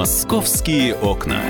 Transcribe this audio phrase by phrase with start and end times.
[0.00, 1.42] Московские окна.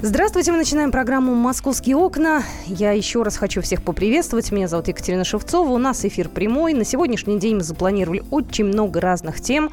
[0.00, 2.44] Здравствуйте, мы начинаем программу «Московские окна».
[2.66, 4.52] Я еще раз хочу всех поприветствовать.
[4.52, 5.68] Меня зовут Екатерина Шевцова.
[5.70, 6.72] У нас эфир прямой.
[6.72, 9.72] На сегодняшний день мы запланировали очень много разных тем.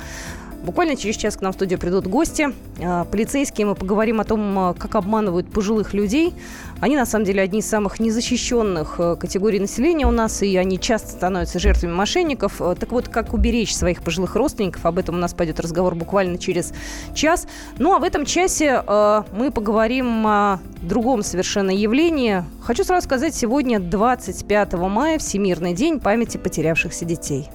[0.64, 2.50] Буквально через час к нам в студию придут гости,
[2.84, 3.66] а, полицейские.
[3.66, 6.34] Мы поговорим о том, а, как обманывают пожилых людей.
[6.82, 10.78] Они, на самом деле, одни из самых незащищенных а, категорий населения у нас, и они
[10.78, 12.62] часто становятся жертвами мошенников.
[12.80, 16.74] Так вот, как уберечь своих пожилых родственников, об этом у нас пойдет разговор буквально через
[17.14, 17.48] час.
[17.78, 18.84] Ну, а в этом часе
[19.32, 22.44] мы поговорим о другом совершенно явлении.
[22.62, 27.50] Хочу сразу сказать, сегодня 25 мая, Всемирный день памяти потерявшихся детей.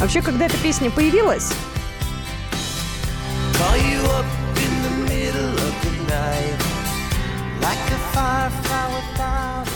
[0.00, 1.52] Вообще, когда эта песня появилась...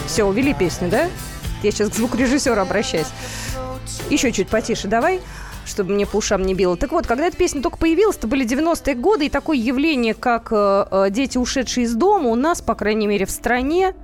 [0.06, 1.08] Все, увели песню, да?
[1.62, 3.08] Я сейчас к звукорежиссеру обращаюсь.
[4.10, 5.20] Еще чуть потише давай
[5.64, 6.76] чтобы мне по ушам не било.
[6.76, 10.48] Так вот, когда эта песня только появилась, это были 90-е годы, и такое явление, как
[10.50, 13.94] э, э, дети, ушедшие из дома, у нас, по крайней мере, в стране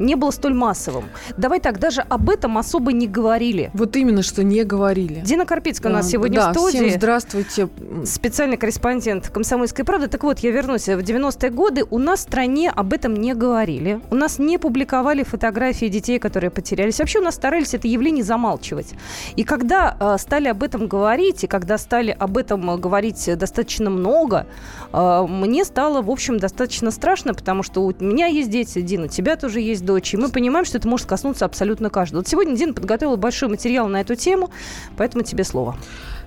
[0.00, 1.04] не было столь массовым.
[1.36, 3.70] Давай так, даже об этом особо не говорили.
[3.74, 5.20] Вот именно, что не говорили.
[5.20, 5.98] Дина Карпицкая да.
[5.98, 6.78] у нас сегодня да, в студии.
[6.78, 7.68] Всем здравствуйте.
[8.04, 10.08] Специальный корреспондент «Комсомольской правды».
[10.08, 10.86] Так вот, я вернусь.
[10.86, 14.00] В 90-е годы у нас в стране об этом не говорили.
[14.10, 16.98] У нас не публиковали фотографии детей, которые потерялись.
[16.98, 18.94] Вообще у нас старались это явление замалчивать.
[19.36, 24.46] И когда э, стали об этом говорить, и когда стали об этом говорить достаточно много,
[24.92, 29.08] э, мне стало, в общем, достаточно страшно, потому что у меня есть дети, Дина, у
[29.08, 32.20] тебя тоже есть дочь, и мы понимаем, что это может коснуться абсолютно каждого.
[32.20, 34.50] Вот сегодня Дина подготовила большой материал на эту тему,
[34.96, 35.76] поэтому тебе слово.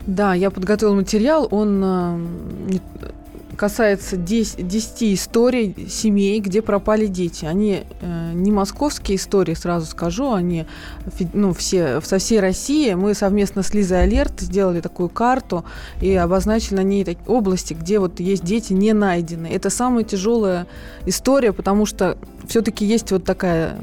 [0.05, 2.79] Да, я подготовила материал, он э,
[3.55, 7.45] касается 10, 10 историй семей, где пропали дети.
[7.45, 10.65] Они э, не московские истории, сразу скажу, они
[11.33, 12.93] ну, все, со всей России.
[12.93, 15.65] Мы совместно с Лизой Алерт сделали такую карту
[16.01, 19.47] и обозначили на ней такие области, где вот есть дети не найдены.
[19.47, 20.67] Это самая тяжелая
[21.05, 23.77] история, потому что все-таки есть вот такая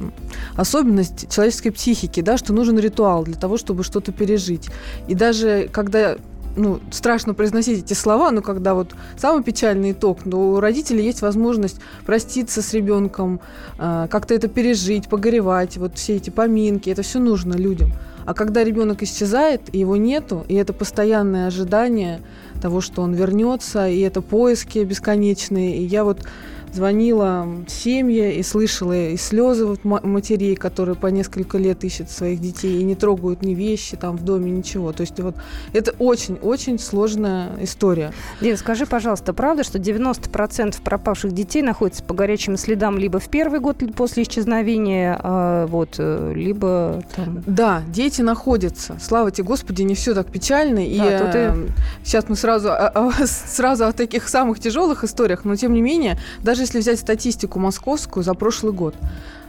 [0.57, 4.69] особенность человеческой психики, да, что нужен ритуал для того, чтобы что-то пережить.
[5.09, 6.17] И даже когда
[6.57, 11.23] ну, страшно произносить эти слова, но когда вот самый печальный итог, но у родителей есть
[11.23, 13.41] возможность проститься с ребенком,
[13.79, 17.93] э, как-то это пережить, погоревать, вот все эти поминки, это все нужно людям.
[18.31, 22.21] А когда ребенок исчезает, и его нету, и это постоянное ожидание
[22.63, 26.25] того, что он вернется, и это поиски бесконечные, и я вот
[26.73, 32.81] звонила семье и слышала и слезы вот матерей, которые по несколько лет ищут своих детей
[32.81, 34.93] и не трогают ни вещи там в доме, ничего.
[34.93, 35.37] То есть вот
[35.73, 38.13] это очень-очень сложная история.
[38.41, 43.61] Дин, скажи, пожалуйста, правда, что 90% пропавших детей находятся по горячим следам либо в первый
[43.61, 47.43] год после исчезновения, а, вот, э, либо там...
[47.47, 48.97] Да, дети находятся.
[49.01, 50.77] Слава тебе, Господи, не все так печально.
[50.77, 51.73] Да, и тут и...
[52.05, 52.71] сейчас мы сразу,
[53.25, 57.59] сразу о таких самых тяжелых историях, но тем не менее, даже даже если взять статистику
[57.59, 58.95] московскую за прошлый год,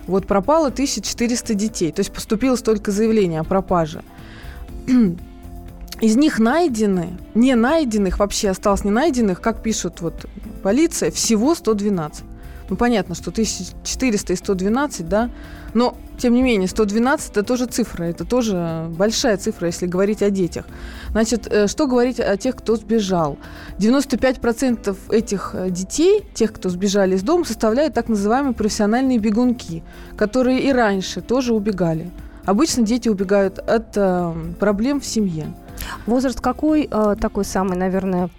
[0.08, 4.02] вот пропало 1400 детей, то есть поступило столько заявлений о пропаже.
[6.00, 10.26] Из них найдены, не найденных, вообще осталось не найденных, как пишут вот
[10.64, 12.24] полиция, всего 112.
[12.70, 15.30] Ну, понятно, что 1400 и 112, да,
[15.74, 20.30] но, тем не менее, 112– это тоже цифра, это тоже большая цифра, если говорить о
[20.30, 20.66] детях.
[21.12, 23.38] Значит, э, что говорить о тех, кто сбежал?
[23.78, 29.84] 95% этих э, детей, тех, кто сбежали из дома, составляют так называемые профессиональные бегунки,
[30.18, 32.12] которые и раньше тоже убегали.
[32.46, 35.54] Обычно дети убегают от э, проблем в семье.
[36.06, 38.30] Возраст какой э, такой самый, наверное,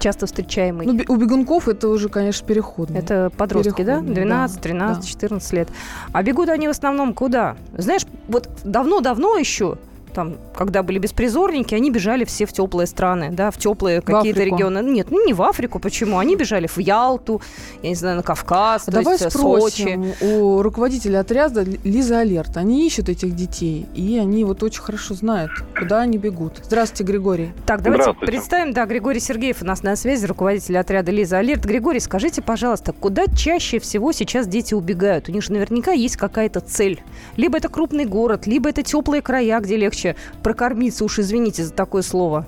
[0.00, 0.86] часто встречаемый.
[0.86, 2.98] Ну, у бегунков это уже, конечно, переходный.
[2.98, 4.00] Это подростки, да?
[4.00, 5.08] 12, да, 13, да.
[5.08, 5.68] 14 лет.
[6.12, 7.56] А бегут они в основном куда?
[7.76, 9.78] Знаешь, вот давно-давно еще
[10.10, 14.78] там, когда были беспризорники, они бежали все в теплые страны, да, в теплые какие-то регионы.
[14.82, 16.18] Нет, ну не в Африку, почему?
[16.18, 17.40] Они бежали в Ялту,
[17.82, 20.24] я не знаю, на Кавказ, а Давай есть э, спросим Сочи.
[20.24, 22.56] у руководителя отряда Лиза Алерт.
[22.56, 26.60] Они ищут этих детей, и они вот очень хорошо знают, куда они бегут.
[26.64, 27.52] Здравствуйте, Григорий.
[27.66, 31.64] Так, давайте представим, да, Григорий Сергеев у нас на связи, руководитель отряда Лиза Алерт.
[31.64, 35.28] Григорий, скажите, пожалуйста, куда чаще всего сейчас дети убегают?
[35.28, 37.02] У них же наверняка есть какая-то цель.
[37.36, 41.74] Либо это крупный город, либо это теплые края, где легче легче прокормиться, уж извините за
[41.74, 42.46] такое слово?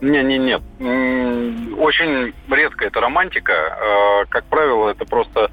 [0.00, 0.62] Не, не, нет.
[1.78, 3.52] Очень редко это романтика.
[3.52, 5.50] Э, как правило, это просто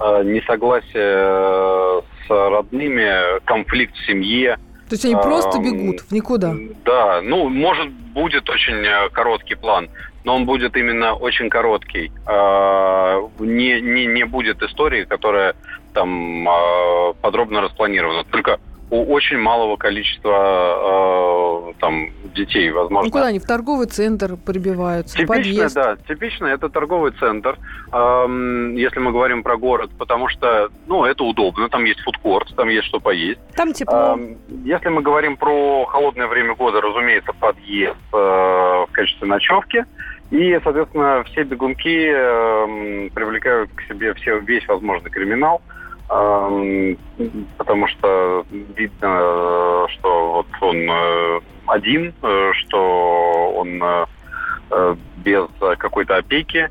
[0.00, 4.56] э, несогласие э, с родными, конфликт в семье.
[4.88, 6.54] То есть они просто бегут в никуда?
[6.84, 9.88] Да, ну, может, будет очень короткий план.
[10.24, 12.12] но он будет именно очень короткий.
[12.26, 15.54] Э, не, не, не будет истории, которая
[15.92, 18.24] там э, подробно распланирована.
[18.24, 18.58] Только
[18.92, 23.06] у очень малого количества э, там детей, возможно.
[23.06, 25.74] Ну куда они в торговый центр прибиваются, типично, подъезд?
[25.74, 27.58] да, типично это торговый центр,
[27.90, 32.68] эм, если мы говорим про город, потому что, ну, это удобно, там есть фудкорт, там
[32.68, 33.40] есть что поесть.
[33.56, 34.14] Там тепло.
[34.14, 39.86] Эм, если мы говорим про холодное время года, разумеется, подъезд э, в качестве ночевки.
[40.30, 45.62] И, соответственно, все бегунки э, привлекают к себе все, весь возможный криминал
[46.08, 55.46] потому что видно, что вот он э, один, э, что он э, без
[55.78, 56.70] какой-то опеки.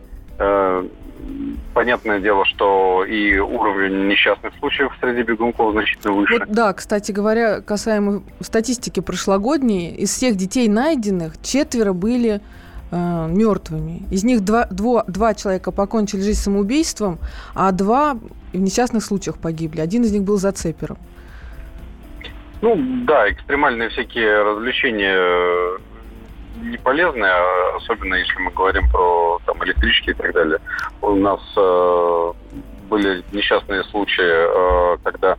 [1.73, 6.39] Понятное дело, что и уровень несчастных случаев среди бегунков значительно выше.
[6.39, 12.41] Вот, да, кстати говоря, касаемо статистики прошлогодней, из всех детей найденных четверо были
[12.91, 14.03] э, мертвыми.
[14.11, 17.19] Из них два, два, два человека покончили жизнь самоубийством,
[17.55, 18.17] а два
[18.53, 19.81] в несчастных случаях погибли.
[19.81, 20.97] Один из них был зацепером.
[22.61, 25.77] Ну да, экстремальные всякие развлечения э,
[26.61, 30.59] не полезные, а особенно если мы говорим про там, электрички и так далее.
[31.01, 32.33] У нас э,
[32.89, 35.37] были несчастные случаи, э, когда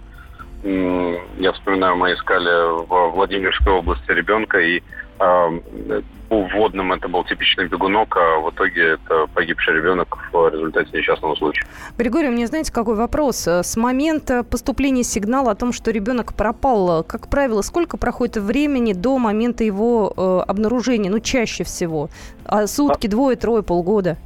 [0.64, 4.82] э, я вспоминаю, мы искали в Владимирской области ребенка, и
[5.20, 10.96] э, по вводным это был типичный бегунок, а в итоге это погибший ребенок в результате
[10.96, 11.66] несчастного случая.
[11.98, 13.46] Григорий, у меня знаете, какой вопрос?
[13.46, 19.18] С момента поступления сигнала о том, что ребенок пропал, как правило, сколько проходит времени до
[19.18, 21.10] момента его э, обнаружения?
[21.10, 22.08] Ну, чаще всего.
[22.46, 24.16] А сутки, двое, трое, полгода?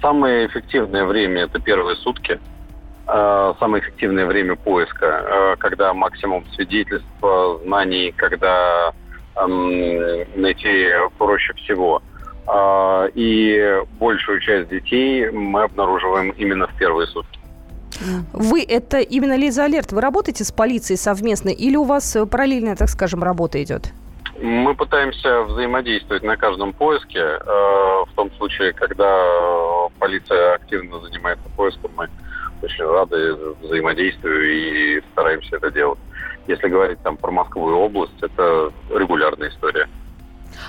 [0.00, 2.40] Самое эффективное время– это первые сутки.
[3.06, 7.06] А, самое эффективное время поиска, э, когда максимум свидетельств,
[7.64, 8.92] знаний, когда
[9.34, 10.88] найти
[11.18, 12.02] проще всего.
[12.46, 17.38] А, и большую часть детей мы обнаруживаем именно в первые сутки.
[18.32, 22.88] Вы это именно Лиза Алерт, вы работаете с полицией совместно или у вас параллельная, так
[22.88, 23.92] скажем, работа идет?
[24.40, 27.20] Мы пытаемся взаимодействовать на каждом поиске.
[27.20, 32.08] Э, в том случае, когда полиция активно занимается поиском, мы
[32.60, 35.98] очень рады взаимодействию и стараемся это делать.
[36.46, 39.88] Если говорить там про Москву и область, это регулярная история.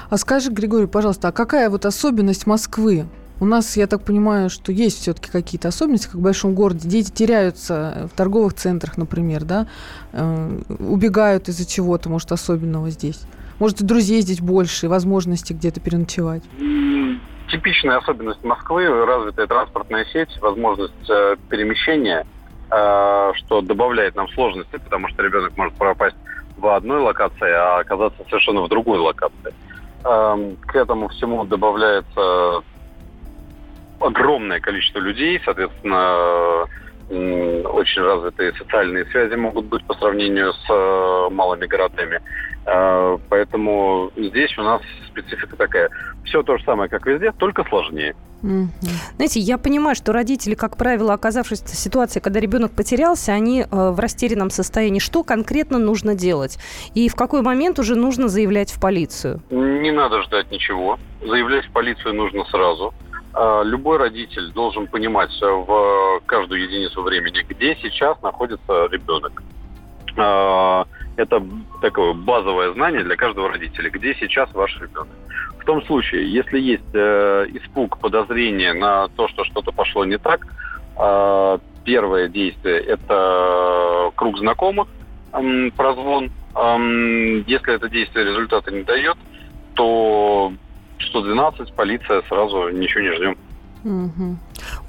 [0.10, 3.06] А скажи, Григорий, пожалуйста, а какая вот особенность Москвы?
[3.40, 6.88] У нас, я так понимаю, что есть все-таки какие-то особенности, как в большом городе.
[6.88, 9.68] Дети теряются в торговых центрах, например, да,
[10.14, 13.22] э, убегают из-за чего-то, может, особенного здесь.
[13.60, 16.44] Может, и друзей здесь больше, и возможности где-то переночевать.
[17.52, 22.43] Типичная особенность Москвы– развитая транспортная сеть, возможность э, перемещения– Э,
[22.74, 26.16] что добавляет нам сложности, потому что ребенок может пропасть
[26.58, 29.54] в одной локации, а оказаться совершенно в другой локации.
[30.06, 32.64] Эм, к этому всему добавляется
[34.00, 36.66] огромное количество людей, соответственно,
[37.66, 42.22] очень развитые социальные связи могут быть по сравнению с э, малыми городами.
[42.66, 45.90] Э, поэтому здесь у нас специфика такая.
[46.26, 48.16] Все то же самое, как везде, только сложнее.
[49.16, 53.66] Знаете, я понимаю, что родители, как правило, оказавшись в ситуации, когда ребенок потерялся, они э,
[53.72, 55.00] в растерянном состоянии.
[55.00, 56.60] Что конкретно нужно делать?
[56.94, 59.42] И в какой момент уже нужно заявлять в полицию?
[59.50, 61.00] Не надо ждать ничего.
[61.22, 62.94] Заявлять в полицию нужно сразу.
[63.34, 69.42] А, любой родитель должен понимать в каждую единицу времени, где сейчас находится ребенок.
[70.18, 70.86] А,
[71.18, 71.44] это
[71.82, 75.10] такое базовое знание для каждого родителя, где сейчас ваш ребенок.
[75.60, 80.46] В том случае, если есть э, испуг, подозрение на то, что что-то пошло не так,
[80.98, 84.88] э, первое действие– это круг знакомых,
[85.76, 86.32] прозвон.
[86.56, 89.18] Если это действие результата не дает,
[89.74, 90.54] то
[91.10, 93.38] 112, полиция, сразу ничего не ждем.
[93.84, 94.38] Угу.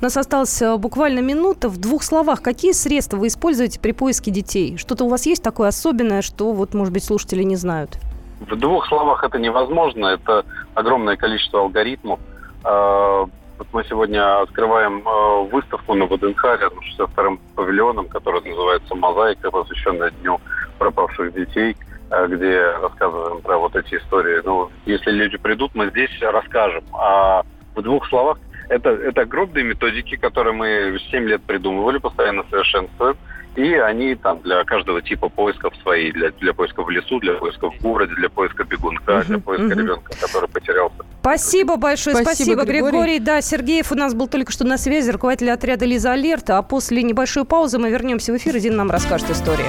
[0.01, 1.69] У нас осталась э, буквально минута.
[1.69, 4.77] В двух словах, какие средства вы используете при поиске детей?
[4.77, 7.99] Что-то у вас есть такое особенное, что, вот, может быть, слушатели не знают?
[8.41, 10.07] В двух словах это невозможно.
[10.07, 10.45] Это
[10.75, 12.21] огромное количество алгоритмов.
[12.63, 13.27] А,
[13.59, 19.51] вот мы сегодня открываем э, выставку на ВДНХ рядом с 62-м павильоном, которая называется «Мозаика»,
[19.51, 20.41] посвященная Дню
[20.79, 21.77] пропавших детей–
[22.29, 24.41] где рассказываем про вот эти истории.
[24.45, 26.85] Ну, если люди придут, мы здесь расскажем.
[26.93, 27.43] А
[27.75, 33.17] в двух словах, это, это огромные методики, которые мы 7 лет придумывали, постоянно совершенствуем.
[33.57, 37.71] И они там для каждого типа поисков свои, для, для поиска в лесу, для поиска
[37.71, 39.81] в городе, для поиска бегунка, uh-huh, для поиска uh-huh.
[39.81, 40.97] ребенка, который потерялся.
[41.21, 42.91] Спасибо большое, спасибо, спасибо Григорий.
[42.91, 43.19] Григорий.
[43.21, 46.59] Да, Сергеев у нас был только что на связи, руководитель отряда Лиза Алерта.
[46.59, 49.69] А после небольшой паузы мы вернемся в эфир, и Дина нам расскажет историю.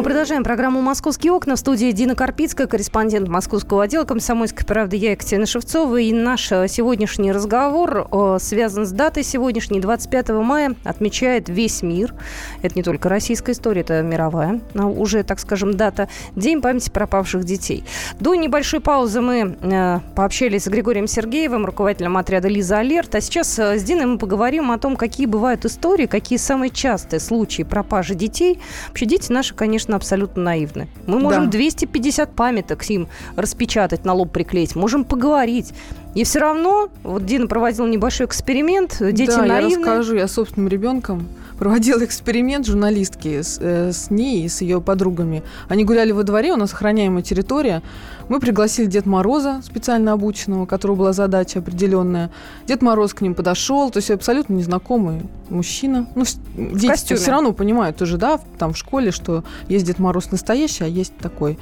[0.00, 1.56] Мы продолжаем программу «Московские окна».
[1.56, 4.96] В студии Дина Карпицкая, корреспондент московского отдела «Комсомольской правды».
[4.96, 5.98] Я Екатерина Шевцова.
[5.98, 9.78] И наш э, сегодняшний разговор э, связан с датой сегодняшней.
[9.78, 12.14] 25 мая отмечает весь мир.
[12.62, 16.08] Это не только российская история, это мировая уже, так скажем, дата.
[16.34, 17.84] День памяти пропавших детей.
[18.20, 23.14] До небольшой паузы мы э, пообщались с Григорием Сергеевым, руководителем отряда «Лиза Алерт».
[23.16, 27.64] А сейчас с Диной мы поговорим о том, какие бывают истории, какие самые частые случаи
[27.64, 28.60] пропажи детей.
[28.88, 30.88] Вообще дети наши, конечно, конечно, абсолютно наивны.
[31.06, 31.50] Мы можем да.
[31.50, 35.72] 250 памяток им распечатать, на лоб приклеить, можем поговорить.
[36.14, 39.70] И все равно, вот Дина проводила небольшой эксперимент, дети да, наивны.
[39.70, 41.28] я расскажу, я собственным ребенком
[41.60, 45.42] проводила эксперимент журналистки с, э, с ней и с ее подругами.
[45.68, 47.82] Они гуляли во дворе, у нас охраняемая территория.
[48.30, 52.30] Мы пригласили Дед Мороза, специально обученного, у которого была задача определенная.
[52.66, 56.06] Дед Мороз к ним подошел, то есть абсолютно незнакомый мужчина.
[56.14, 60.30] Ну, в дети все равно понимают уже, да, там в школе, что есть Дед Мороз
[60.30, 61.58] настоящий, а есть такой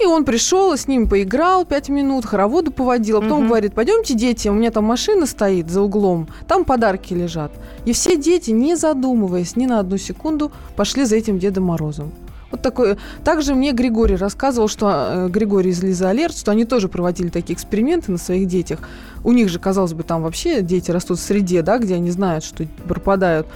[0.00, 3.48] и он пришел, с ним поиграл пять минут, хороводы поводил, а потом угу.
[3.48, 7.52] говорит, пойдемте, дети, у меня там машина стоит за углом, там подарки лежат.
[7.84, 12.12] И все дети, не задумываясь ни на одну секунду, пошли за этим Дедом Морозом.
[12.50, 12.96] Вот такое.
[13.24, 17.54] Также мне Григорий рассказывал, что э, Григорий из Лиза Алерт, что они тоже проводили такие
[17.54, 18.78] эксперименты на своих детях.
[19.22, 22.44] У них же, казалось бы, там вообще дети растут в среде, да, где они знают,
[22.44, 23.46] что пропадают.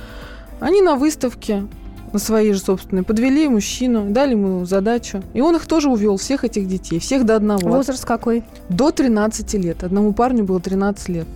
[0.61, 1.67] Они на выставке
[2.12, 5.23] на свои же собственные, подвели мужчину, дали ему задачу.
[5.35, 7.69] И он их тоже увел, всех этих детей, всех до одного.
[7.69, 8.45] Возраст какой?
[8.69, 9.83] До 13 лет.
[9.85, 11.26] Одному парню было 13 лет.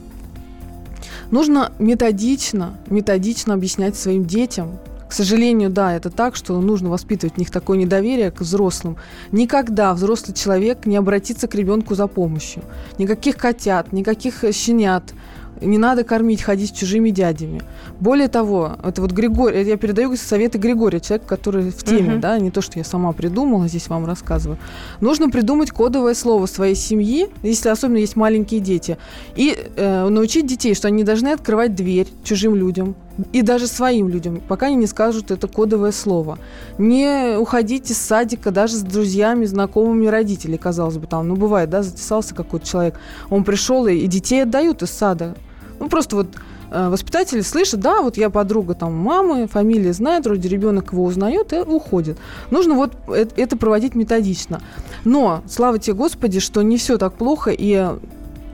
[1.31, 4.79] Нужно методично, методично объяснять своим детям,
[5.09, 8.97] к сожалению, да, это так, что нужно воспитывать в них такое недоверие к взрослым.
[9.31, 12.65] Никогда взрослый человек не обратится к ребенку за помощью.
[12.99, 15.15] Никаких котят, никаких щенят,
[15.61, 17.63] не надо кормить, ходить с чужими дядями.
[18.01, 22.21] Более того, это вот Григорий, я передаю советы Григория, человек, который в теме, uh-huh.
[22.21, 24.59] да, не то, что я сама придумала, здесь вам рассказываю.
[25.01, 28.99] Нужно придумать кодовое слово своей семьи, если особенно есть маленькие дети,
[29.35, 32.95] и э, научить детей, что они должны открывать дверь чужим людям,
[33.33, 36.39] и даже своим людям, пока они не скажут это кодовое слово.
[36.79, 41.83] Не уходить из садика даже с друзьями, знакомыми родителей, казалось бы, там, ну, бывает, да,
[41.83, 42.99] затесался какой-то человек,
[43.31, 45.35] он пришел, и, детей отдают из сада.
[45.79, 46.29] Ну, просто вот
[46.71, 51.53] э, воспитатели слышат, да, вот я подруга там мамы, фамилия знает, вроде ребенок его узнает
[51.53, 52.19] и уходит.
[52.51, 54.61] Нужно вот это проводить методично.
[55.05, 57.93] Но, слава тебе, Господи, что не все так плохо, и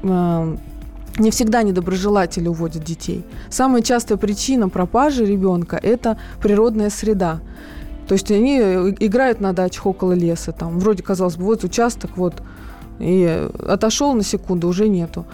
[0.02, 0.56] э,
[1.18, 3.24] не всегда недоброжелатели уводят детей.
[3.50, 7.40] Самая частая причина пропажи ребенка– это природная среда.
[8.08, 12.42] То есть они играют на дачах около леса, там вроде казалось бы, вот участок, вот,
[12.98, 15.24] и отошел на секунду, уже нету.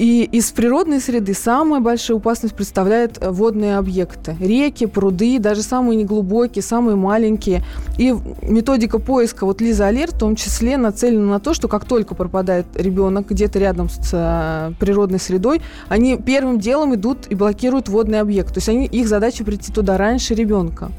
[0.00, 4.34] И из природной среды самая большая опасность представляют э, водные объекты.
[4.40, 7.62] Реки, пруды, даже самые неглубокие, самые маленькие.
[7.98, 12.14] И методика поиска вот Лиза Алерт в том числе нацелена на то, что как только
[12.14, 18.20] пропадает ребенок где-то рядом с э, природной средой, они первым делом идут и блокируют водный
[18.20, 18.54] объект.
[18.54, 20.90] То есть они, их задача прийти туда раньше ребенка.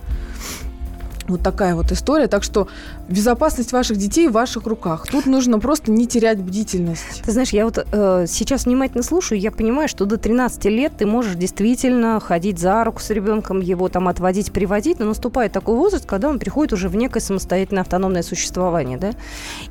[1.27, 2.27] Вот такая вот история.
[2.27, 2.67] Так что
[3.09, 5.07] безопасность ваших детей в ваших руках.
[5.09, 7.23] Тут нужно просто не терять бдительность.
[7.23, 11.05] Ты знаешь, я вот э, сейчас внимательно слушаю, я понимаю, что до 13 лет ты
[11.05, 16.05] можешь действительно ходить за руку с ребенком, его там отводить, приводить, но наступает такой возраст,
[16.05, 19.11] когда он приходит уже в некое самостоятельное автономное существование, да?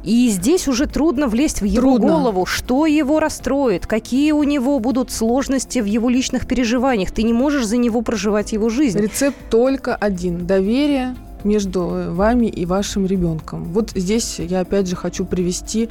[0.04, 2.09] И здесь уже трудно влезть в его трудно.
[2.09, 7.11] голову, что его расстроит, какие у него будут сложности в его личных переживаниях.
[7.11, 8.99] Ты не можешь за него проживать его жизнь.
[8.99, 10.47] Рецепт только один.
[10.47, 13.64] Доверие, между вами и вашим ребенком.
[13.64, 15.88] Вот здесь я опять же хочу привести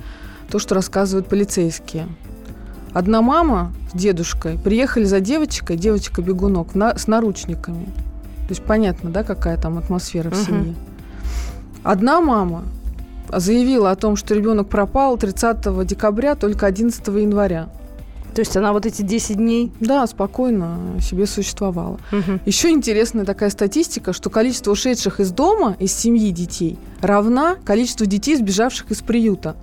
[0.49, 2.07] то, что рассказывают полицейские.
[2.93, 7.85] Одна мама с дедушкой приехали за девочкой, девочка-бегунок, на, с наручниками.
[7.85, 10.45] То есть понятно, да, какая там атмосфера в uh-huh.
[10.45, 10.75] семье.
[11.83, 12.63] Одна мама
[13.31, 17.69] заявила о том, что ребенок пропал 30 декабря, только 11 января.
[18.39, 19.69] То есть она вот эти 10 дней?
[19.81, 21.99] Да, спокойно себе существовала.
[22.13, 22.39] Угу.
[22.45, 28.37] Еще интересная такая статистика, что количество ушедших из дома, из семьи детей, равна количеству детей,
[28.37, 29.57] сбежавших из приюта.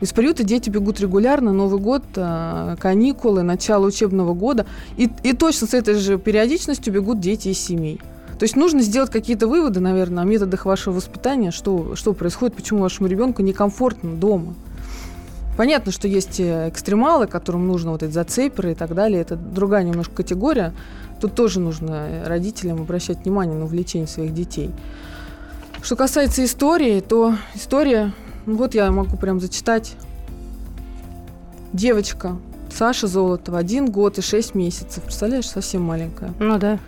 [0.00, 4.66] Из приюта дети бегут регулярно, Новый год, а, каникулы, начало учебного года.
[4.96, 8.00] И, и точно с этой же периодичностью бегут дети из семей.
[8.36, 12.80] То есть нужно сделать какие-то выводы, наверное, о методах вашего воспитания, что, что происходит, почему
[12.80, 14.56] вашему ребенку некомфортно дома.
[15.58, 19.20] Понятно, что есть э, экстремалы, которым нужно вот эти зацеперы и так далее.
[19.20, 20.72] Это другая немножко категория.
[21.20, 24.70] Тут тоже нужно родителям обращать внимание на увлечение своих детей.
[25.82, 28.12] Что касается истории, то история,
[28.46, 29.96] ну вот я могу прям зачитать.
[31.72, 32.36] Девочка
[32.72, 35.02] Саша Золотова, один год и шесть месяцев.
[35.02, 36.32] Представляешь, совсем маленькая.
[36.38, 36.78] Ну да.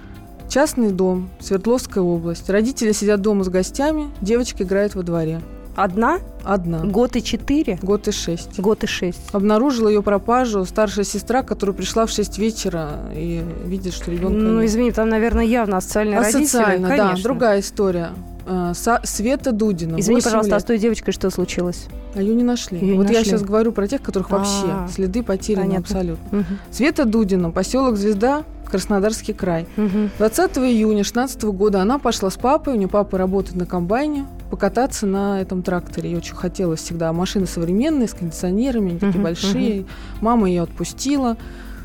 [0.49, 2.49] Частный дом, Свердловская область.
[2.49, 5.41] Родители сидят дома с гостями, девочка играет во дворе.
[5.77, 6.19] Одна?
[6.45, 6.81] Одна.
[6.85, 7.79] Год и четыре?
[7.83, 8.59] Год и шесть.
[8.61, 9.21] Год и шесть.
[9.33, 14.61] Обнаружила ее пропажу старшая сестра, которая пришла в 6 вечера и видит, что ребенка Ну,
[14.61, 14.71] нет.
[14.71, 16.43] извини, там, наверное, явно асоциальные родители.
[16.45, 18.11] Асоциально, да, другая история.
[18.47, 19.99] Э, Са- Света Дудина.
[20.01, 20.63] Извини, 8 пожалуйста, а лет.
[20.63, 21.87] с той девочкой что случилось?
[22.15, 22.79] А ее не нашли.
[22.79, 23.31] Её не вот я нашли.
[23.31, 25.85] сейчас говорю про тех, которых вообще А, следы потеряны понятно.
[25.97, 26.39] абсолютно.
[26.39, 26.59] Мгм.
[26.71, 29.67] Света Дудина, поселок Звезда, Краснодарский край.
[29.77, 30.11] Мгм.
[30.19, 35.07] 20 июня 2016 года она пошла с папой, у нее папа работает на комбайне, покататься
[35.07, 36.11] на этом тракторе.
[36.11, 37.13] Ей очень хотелось всегда.
[37.13, 39.85] Машины современные, с кондиционерами, они такие Мгм, большие.
[40.21, 41.37] Мама ее отпустила.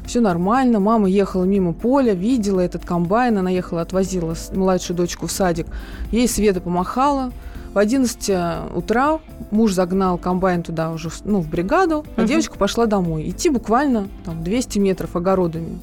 [0.05, 0.79] Все нормально.
[0.79, 3.37] Мама ехала мимо поля, видела этот комбайн.
[3.37, 5.67] Она ехала, отвозила младшую дочку в садик.
[6.11, 7.31] Ей Света помахала.
[7.73, 8.29] В 11
[8.75, 9.19] утра
[9.51, 12.27] муж загнал комбайн туда уже, ну, в бригаду, а Мгм.
[12.29, 13.29] девочка пошла домой.
[13.29, 15.79] Идти буквально там 200 метров огородами.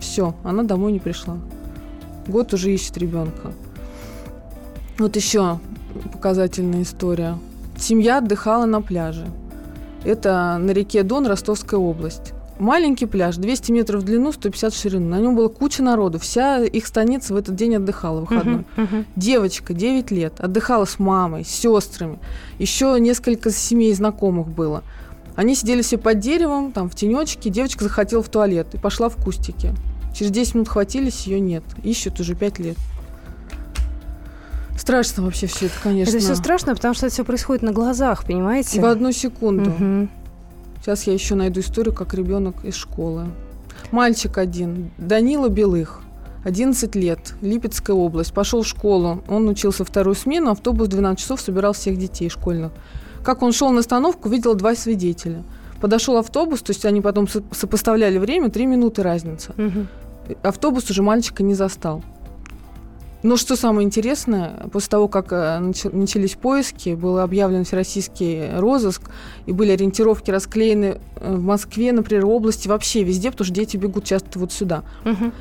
[0.00, 1.36] Все, она домой не пришла.
[2.26, 3.52] Год уже ищет ребенка.
[4.98, 5.60] Вот еще
[6.12, 7.38] показательная история.
[7.78, 9.26] Семья отдыхала на пляже.
[10.04, 12.32] Это на реке Дон, Ростовская область.
[12.58, 15.08] Маленький пляж, 200 метров в длину, 150 в ширину.
[15.08, 16.18] На нем была куча народу.
[16.18, 18.64] Вся их станица в этот день отдыхала, выходной.
[18.76, 19.06] Мгм, мгм.
[19.14, 22.18] Девочка, 9 лет, отдыхала с мамой, с сестрами.
[22.58, 24.82] Еще несколько семей знакомых было.
[25.34, 27.50] Они сидели все под деревом, там, в тенечке.
[27.50, 29.74] Девочка захотела в туалет и пошла в кустики.
[30.14, 31.62] Через 10 минут хватились, ее нет.
[31.84, 32.78] Ищут уже 5 лет.
[34.78, 36.16] Страшно вообще все это, конечно.
[36.16, 38.80] Это все страшно, потому что это все происходит на глазах, понимаете?
[38.80, 39.70] В одну секунду.
[39.70, 40.10] Мгм.
[40.86, 43.26] Сейчас я еще найду историю, как ребенок из школы.
[43.90, 46.00] Мальчик один, Данила Белых,
[46.44, 49.20] 11 лет, Липецкая область, пошел в школу.
[49.26, 52.70] Он учился вторую смену, автобус в 12 часов собирал всех детей школьных.
[53.24, 55.42] Как он шел на остановку, видел два свидетеля.
[55.80, 59.54] Подошел автобус, то есть они потом со- сопоставляли время, 3 минуты разница.
[59.56, 59.88] Мгм.
[60.44, 62.04] Автобус уже мальчика не застал.
[63.26, 69.02] Но что самое интересное, после того, как э, нач- начались поиски, был объявлен всероссийский розыск,
[69.46, 74.04] и были ориентировки расклеены э, в Москве, например, области, вообще везде, потому что дети бегут
[74.04, 74.84] часто вот сюда.
[75.04, 75.32] Мгм.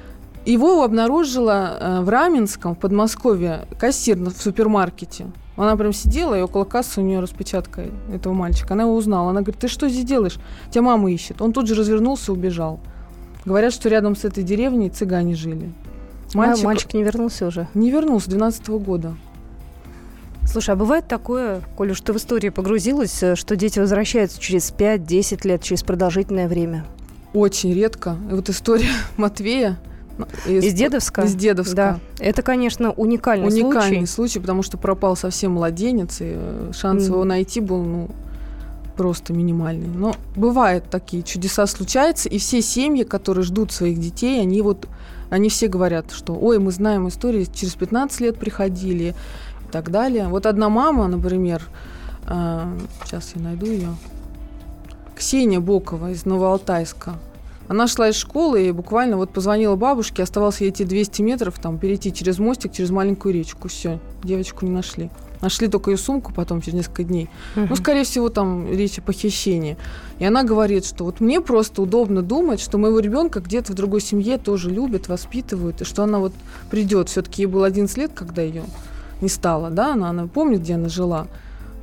[0.47, 5.27] Его обнаружила э, в Раменском, в Подмосковье, кассир в супермаркете.
[5.55, 8.73] Она прям сидела, и около кассы у нее распечатка этого мальчика.
[8.73, 9.29] Она его узнала.
[9.29, 10.39] Она говорит, ты что здесь делаешь?
[10.71, 11.39] Тебя мама ищет.
[11.39, 12.79] Он тут же развернулся и убежал.
[13.45, 15.71] Говорят, что рядом с этой деревней цыгане жили.
[16.33, 16.65] Мальчик...
[16.65, 17.67] мальчик не вернулся уже.
[17.73, 19.15] не вернулся с 12 года.
[20.45, 24.71] Слушай, а бывает такое, Коля, что ты в истории погрузилась, э, что дети возвращаются через
[24.71, 26.85] 5-10 лет, через продолжительное время?
[27.33, 28.15] Очень редко.
[28.29, 29.77] И вот история Матвея
[30.17, 31.23] ну, Из Дедовска?
[31.23, 31.75] Из Дедовска.
[31.75, 31.99] Да.
[32.19, 34.05] Это, конечно, уникальный, Уникальный случай.
[34.05, 37.13] случай, потому что пропал совсем младенец, и э, шанс Мгм.
[37.13, 38.09] его найти был, ну,
[38.95, 39.87] просто минимальный.
[39.87, 44.87] Но бывают такие чудеса случаются, и все семьи, которые ждут своих детей, они вот,
[45.29, 49.15] они все говорят, что, ой, мы знаем истории, через 15 лет приходили
[49.67, 50.27] и так далее.
[50.27, 51.61] Вот одна мама, например,
[52.27, 53.95] э, сейчас я найду ее,
[55.15, 57.15] Ксения Бокова из Новоалтайска.
[57.67, 61.79] Она шла из школы и буквально вот позвонила бабушке, оставалось ей идти 200 метров, там,
[61.79, 63.67] перейти через мостик, через маленькую речку.
[63.67, 65.09] Все, девочку не нашли.
[65.41, 67.29] Нашли только ее сумку потом, через несколько дней.
[67.55, 67.67] Мгм.
[67.69, 69.77] Ну, скорее всего, там речь о похищении.
[70.19, 74.01] И она говорит, что вот мне просто удобно думать, что моего ребенка где-то в другой
[74.01, 76.33] семье тоже любят, воспитывают, и что она вот
[76.69, 77.09] придет.
[77.09, 78.63] Все-таки ей было 11 лет, когда ее
[79.21, 81.27] не стало, да, она, она помнит, где она жила.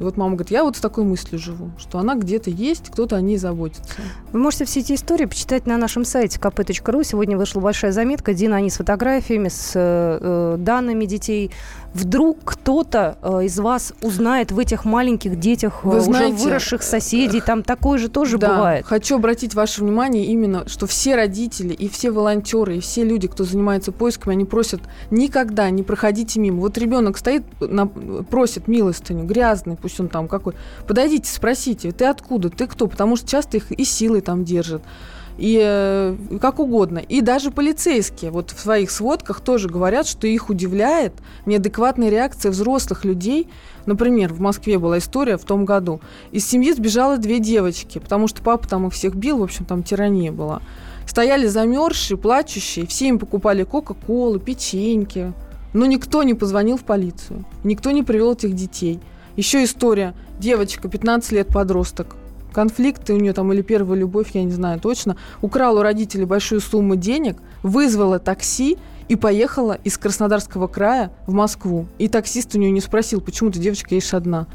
[0.01, 3.17] И вот мама говорит, я вот с такой мыслью живу, что она где-то есть, кто-то
[3.17, 3.85] о ней заботится.
[4.33, 7.05] Вы можете все эти истории почитать на нашем сайте kp.ru.
[7.05, 8.35] Сегодня вышла большая заметка.
[8.35, 11.51] Дина, они с фотографиями, с э, э, данными детей.
[11.95, 16.83] Вдруг кто-то э, из вас узнает в этих маленьких детях, э, Вы уже знаете, выросших
[16.83, 17.41] соседей.
[17.41, 18.87] Там такое же тоже Да, бывает.
[18.87, 23.45] Хочу обратить ваше внимание именно, что все родители и все волонтеры, и все люди, кто
[23.45, 26.61] занимается поисками, они просят никогда не проходите мимо.
[26.61, 30.55] Вот ребенок стоит, на- просит милостыню, грязный, пусть он там какой.
[30.87, 32.87] Подойдите, спросите, ты откуда, ты кто?
[32.87, 34.83] Потому что часто их и силой там держат.
[35.39, 36.99] И э, как угодно.
[36.99, 41.15] И даже полицейские вот в своих сводках тоже говорят, что их удивляет
[41.47, 43.49] неадекватная реакция взрослых людей.
[43.87, 46.01] Например, в Москве была история в том году.
[46.31, 49.83] Из семьи сбежало две девочки, потому что папа там их всех бил, в общем, там
[49.83, 50.63] тирания была.
[51.07, 55.33] Стояли замерзшие, плачущие, все им покупали кока-колу, печеньки.
[55.73, 59.01] Но никто не позвонил в полицию, никто не привел этих детей.
[59.37, 60.15] Еще история.
[60.39, 62.17] Девочка, 15 лет, подросток,
[62.53, 66.61] конфликты у нее там или первая любовь, я не знаю точно, украла у родителей большую
[66.61, 71.87] сумму денег, вызвала такси и поехала из Краснодарского края в Москву.
[71.99, 74.47] И таксист у нее не спросил, почему ты, девочка, едешь одна.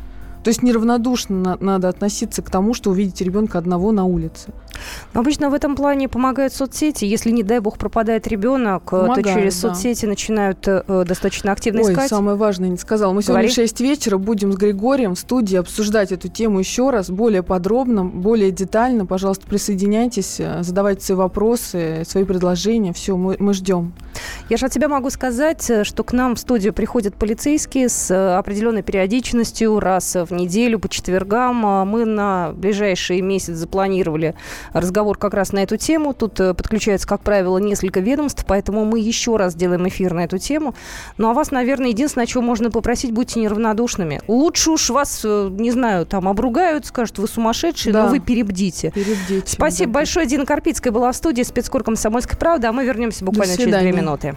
[0.48, 4.54] То есть неравнодушно на- надо относиться к тому, что увидите ребенка одного на улице.
[5.14, 7.04] Но обычно в этом плане помогают соцсети.
[7.04, 9.70] Если, не дай бог, пропадает ребенок, э, то через да.
[9.70, 12.08] соцсети начинают э, э, достаточно активно Ой, искать.
[12.10, 13.12] самое важное не сказала.
[13.12, 13.52] Мы сегодня Говори.
[13.52, 18.06] в 6 вечера будем с Григорием в студии обсуждать эту тему еще раз, более подробно,
[18.06, 19.06] более детально.
[19.06, 22.94] Пожалуйста, присоединяйтесь, э, задавайте свои вопросы, свои предложения.
[22.94, 23.92] Все, мы, мы ждем.
[24.50, 28.38] Я же от тебя могу сказать, э, что к нам в студию приходят полицейские с
[28.38, 31.66] определенной периодичностью, раз в неделю, по четвергам.
[31.66, 34.36] А Мы на ближайший месяц запланировали
[34.74, 36.14] разговор как раз на эту тему.
[36.14, 40.38] Тут э, подключается, как правило, несколько ведомств, поэтому мы еще раз делаем эфир на эту
[40.38, 40.76] тему.
[41.18, 44.22] Ну, а вас, наверное, единственное, чего можно попросить, будьте неравнодушными.
[44.28, 48.04] Лучше уж вас, э, не знаю, там обругают, скажут, вы сумасшедшие, Да.
[48.04, 48.92] но вы перебдите.
[48.92, 50.00] Перед детьми, Спасибо да.
[50.00, 50.26] большое.
[50.26, 54.36] Дина Карпицкая была в студии спецкор «Комсомольской правды», а мы вернемся буквально через две минуты.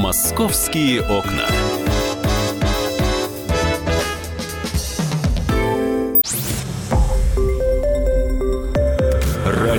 [0.00, 1.46] Московские окна.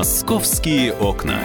[0.00, 1.38] Московские окна.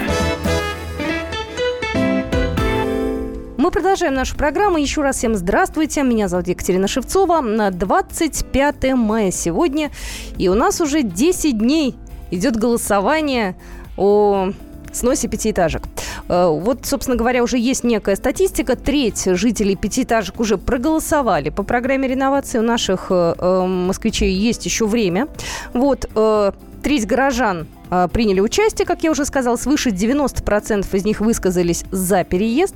[3.57, 4.77] Мы продолжаем нашу программу.
[4.77, 6.03] Еще раз всем здравствуйте.
[6.03, 7.41] Меня зовут Екатерина Шевцова.
[7.41, 9.91] На 25 мая сегодня.
[10.37, 11.95] И у нас уже 10 дней
[12.31, 13.57] идет голосование
[13.97, 14.51] о
[14.93, 15.83] сносе пятиэтажек.
[16.29, 18.77] Э, Вот, собственно говоря, уже есть некая статистика.
[18.77, 22.59] Треть жителей пятиэтажек уже проголосовали по программе реновации.
[22.59, 25.27] У наших э, э, москвичей есть еще время.
[25.73, 27.67] Вот, э, треть горожан
[28.13, 32.75] приняли участие, как я уже сказала, свыше 90% из них высказались за переезд.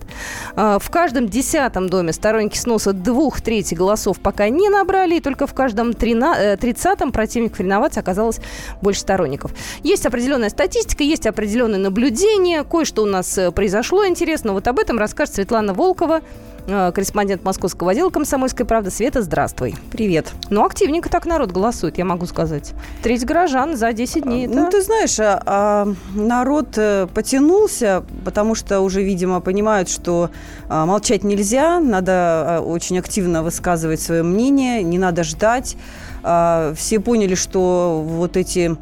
[0.56, 5.48] Э, В каждом десятом доме сторонники сноса двух трети голосов пока не набрали, и только
[5.48, 8.40] в каждом э, тридцатом противников реновации оказалось
[8.82, 9.52] больше сторонников.
[9.84, 14.54] Есть определенная статистика, есть определенные наблюдения, кое-что у нас э, произошло интересно.
[14.54, 18.92] Вот об этом расскажет Светлана Волкова, э, корреспондент московского отдела «Комсомольской правды».
[18.92, 19.76] Света, здравствуй.
[19.92, 20.32] Привет.
[20.50, 22.74] Ну, активненько так народ голосует, я могу сказать.
[23.02, 24.48] Треть горожан за 10 дней.
[24.48, 30.30] Ну, это- ты знаешь, а, а, народ э, потянулся, потому что уже, видимо, понимают, что
[30.68, 35.76] а, молчать нельзя, надо очень активно высказывать свое мнение, не надо ждать.
[36.22, 38.76] Все поняли, что вот эти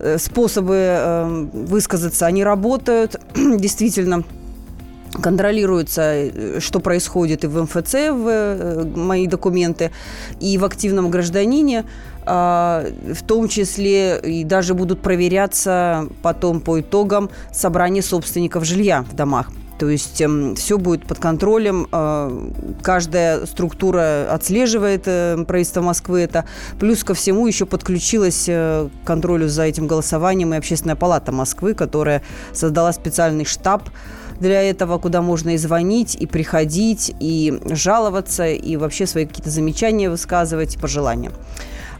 [0.00, 3.20] э, способы э, высказаться, они работают.
[3.34, 4.24] Действительно,
[5.20, 9.90] контролируется, э, что происходит и в МФЦ, в э, мои документы,
[10.40, 11.84] и в активном гражданине,
[12.26, 19.14] а, в том числе и даже будут проверяться потом по итогам собрания собственников жилья в
[19.14, 19.50] домах.
[19.80, 20.22] То есть
[20.56, 22.50] все будет под контролем, э,
[22.82, 26.44] каждая структура отслеживает э, правительство Москвы это.
[26.78, 32.22] Плюс ко всему еще подключилась к контролю за этим голосованием и Общественная палата Москвы, которая
[32.52, 33.88] создала специальный штаб
[34.40, 40.10] для этого, куда можно и звонить, и приходить, и жаловаться, и вообще свои какие-то замечания
[40.10, 41.30] высказывать, пожелания.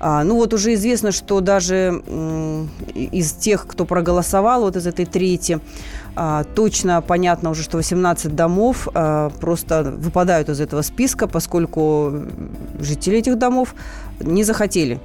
[0.03, 5.05] А, ну вот уже известно, что даже м, из тех, кто проголосовал, вот из этой
[5.05, 5.61] трети,
[6.16, 12.14] а, точно понятно уже, что 18 домов а, просто выпадают из этого списка, поскольку
[12.79, 13.74] жители этих домов
[14.20, 14.98] не захотели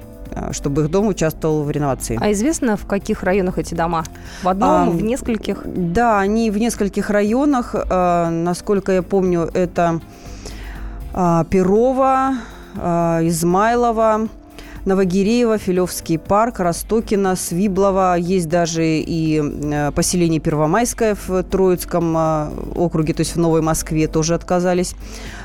[0.52, 2.18] чтобы их дом участвовал в реновации.
[2.20, 4.04] А известно, в каких районах эти дома?
[4.42, 5.62] В одном, А, в нескольких?
[5.64, 7.74] Да, они в нескольких районах.
[7.74, 10.00] А, насколько я помню, это
[11.14, 12.34] а, Перово,
[12.76, 14.28] а, Измайлово,
[14.84, 18.16] Новогиреево, Филевский парк, Ростокино, Свиблово.
[18.16, 22.16] Есть даже и э, поселение Первомайское в Троицком
[22.76, 24.94] округе, то есть в Новой Москве тоже отказались.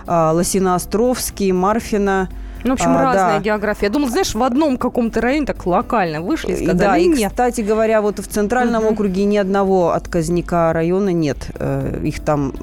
[0.06, 2.30] Лосиноостровский, Марфино,
[2.64, 3.40] Ну, в общем, А, разная да.
[3.40, 3.86] география.
[3.88, 7.32] Я думала, знаешь, в одном каком-то районе так локально вышли И сказали, Да, и, нет.
[7.32, 8.94] кстати говоря, вот в Центральном Мгм.
[8.94, 11.38] округе ни одного отказника района нет.
[11.56, 12.54] Э, Их там,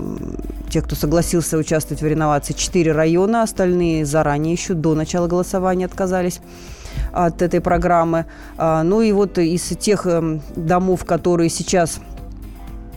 [0.70, 6.40] те, кто согласился участвовать в реновации, четыре района, остальные заранее еще до начала голосования отказались
[7.12, 8.26] от этой программы.
[8.56, 12.00] А, Ну и вот из тех эм, домов, которые сейчас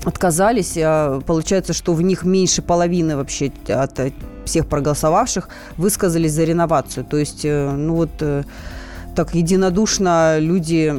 [0.04, 4.12] отказались, а, получается, что в них меньше половины вообще от э,
[4.46, 7.06] всех проголосовавших высказались за реновацию.
[7.06, 8.44] То есть, э, ну вот э,
[9.16, 10.94] так единодушно люди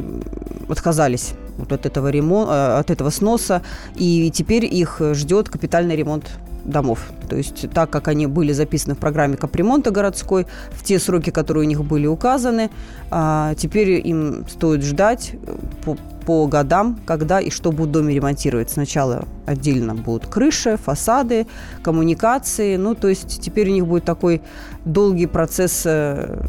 [0.68, 3.62] отказались вот от этого ремонта, от этого сноса,
[3.96, 6.30] и теперь их ждет капитальный ремонт
[6.64, 7.10] домов.
[7.28, 11.64] То есть так как они были записаны в программе капремонта городской, в те сроки, которые
[11.64, 12.70] у них были указаны,
[13.10, 18.14] а, теперь им стоит ждать э, по, по годам, когда и что будут в доме
[18.14, 18.70] ремонтировать.
[18.70, 21.46] Сначала отдельно будут крыши, фасады,
[21.82, 22.76] коммуникации.
[22.76, 24.40] Ну, то есть теперь у них будет такой
[24.84, 26.42] долгий процесс э,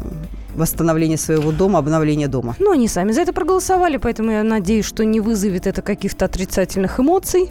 [0.54, 2.54] восстановления своего дома, обновления дома.
[2.58, 7.00] Ну, они сами за это проголосовали, поэтому я надеюсь, что не вызовет это каких-то отрицательных
[7.00, 7.50] эмоций.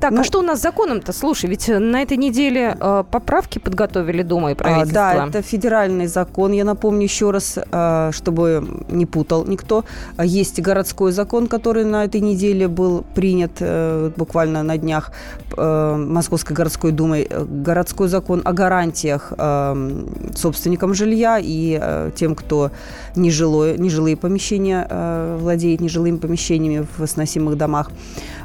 [0.00, 1.12] А, Так, Ну- а что у нас с законом-то?
[1.12, 4.94] Слушай, ведь на этой неделе э, поправки подготовили Дума и А, правительство.
[4.94, 6.52] да, это федеральный закон.
[6.52, 9.84] Я напомню еще раз, а, чтобы не путал никто.
[10.16, 15.12] А, Есть городской закон, который на этой неделе был принят э, буквально на днях
[15.56, 17.26] э, Московской городской думой.
[17.30, 22.70] Э, Городской закон о гарантиях э, собственникам жилья и э, тем, кто
[23.16, 27.90] нежилое, нежилые помещения э, владеет нежилыми помещениями в сносимых домах.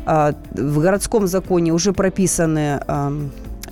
[0.06, 2.80] А, В городском законе уже прописаны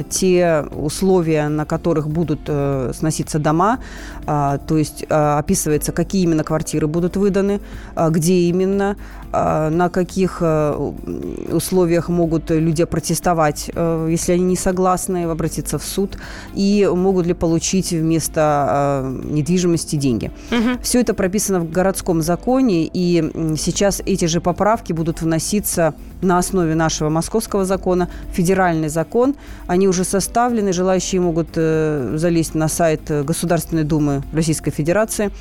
[0.09, 3.79] те условия, на которых будут э, сноситься дома,
[4.25, 7.61] а, то есть а, описывается, какие именно квартиры будут выданы,
[7.95, 8.97] а, где именно,
[9.33, 10.91] на каких э,
[11.51, 16.17] условиях могут люди протестовать, э, если они не согласны, обратиться в суд,
[16.53, 20.31] и могут ли получить вместо э, недвижимости деньги.
[20.51, 20.79] Мгм.
[20.83, 26.75] Все это прописано в городском законе, и сейчас эти же поправки будут вноситься на основе
[26.75, 29.35] нашего московского закона, федеральный закон.
[29.67, 35.31] Они уже составлены, желающие могут э, залезть на сайт Государственной Думы Российской Федерации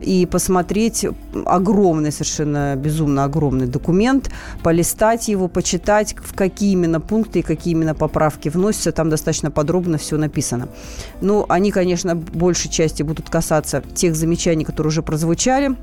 [0.00, 1.06] и посмотреть
[1.44, 3.33] огромный, совершенно безумно огромный
[3.66, 4.30] документ,
[4.62, 8.92] полистать его, почитать, в какие именно пункты и какие именно поправки вносятся.
[8.92, 10.68] Там достаточно подробно все написано.
[11.20, 15.76] Ну, они, конечно, большей части будут касаться тех замечаний, которые уже прозвучали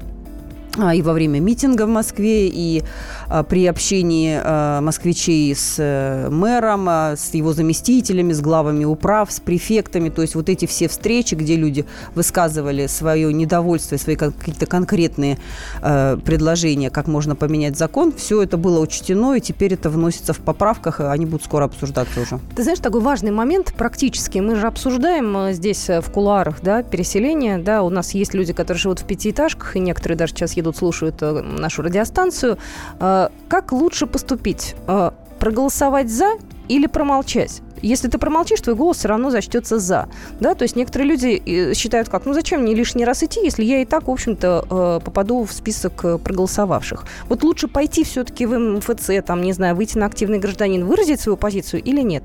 [0.94, 2.84] и во время митинга в Москве, и
[3.28, 9.32] а, при общении а, москвичей с э, мэром, а, с его заместителями, с главами управ,
[9.32, 10.10] с префектами.
[10.10, 15.38] То есть вот эти все встречи, где люди высказывали свое недовольство, свои какие-то конкретные
[15.82, 20.40] э, предложения, как можно поменять закон, все это было учтено, и теперь это вносится в
[20.40, 22.40] поправках, и они будут скоро обсуждаться уже.
[22.56, 24.40] Ты знаешь, такой важный момент практически.
[24.40, 28.80] Мы же обсуждаем э, здесь в кулуарах, да, переселение, да, у нас есть люди, которые
[28.80, 32.58] живут в пятиэтажках, и некоторые даже сейчас едут, слушают э, нашу радиостанцию.
[33.00, 34.76] Э, Как лучше поступить?
[34.88, 36.34] Э, Проголосовать за
[36.68, 37.62] или промолчать?
[37.82, 40.08] Если ты промолчишь, твой голос все равно зачтется за.
[40.40, 40.54] Да?
[40.54, 43.86] То есть некоторые люди считают как, ну зачем мне лишний раз идти, если я и
[43.86, 47.06] так, в общем-то, попаду в список проголосовавших.
[47.28, 51.38] Вот лучше пойти все-таки в МФЦ, там, не знаю, выйти на активный гражданин, выразить свою
[51.38, 52.24] позицию или нет?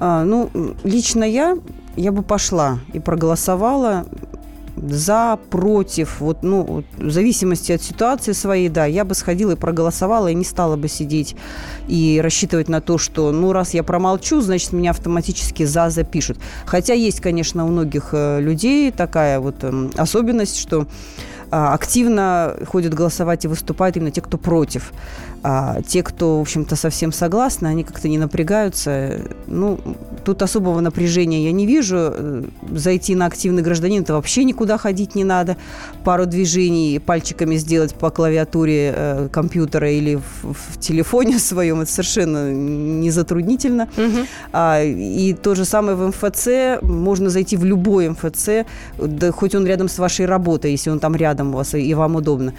[0.00, 0.50] А, ну,
[0.82, 1.56] лично я,
[1.96, 4.04] я бы пошла и проголосовала
[4.88, 10.28] за, против, вот, ну, в зависимости от ситуации своей, да, я бы сходила и проголосовала,
[10.28, 11.36] и не стала бы сидеть
[11.88, 16.38] и рассчитывать на то, что, ну, раз я промолчу, значит, меня автоматически за запишут.
[16.66, 20.86] Хотя есть, конечно, у многих э, людей такая вот эм, особенность, что
[21.50, 24.92] а, активно ходят голосовать и выступают именно те, кто против.
[25.42, 29.20] А те, кто, в общем-то, совсем согласны, они как-то не напрягаются.
[29.46, 29.78] Ну,
[30.24, 31.96] тут особого напряжения я не вижу.
[31.98, 35.56] Э, Зайти на активный гражданин, это вообще никуда ходить не надо.
[36.04, 42.52] Пару движений пальчиками сделать по клавиатуре э, компьютера или в, в телефоне своем, это совершенно
[42.52, 43.88] не затруднительно.
[44.52, 46.82] А, и то же самое в МФЦ.
[46.82, 48.66] Можно зайти в любой МФЦ,
[48.98, 52.16] да, хоть он рядом с вашей работой, если он там рядом у вас и вам
[52.16, 52.54] удобно.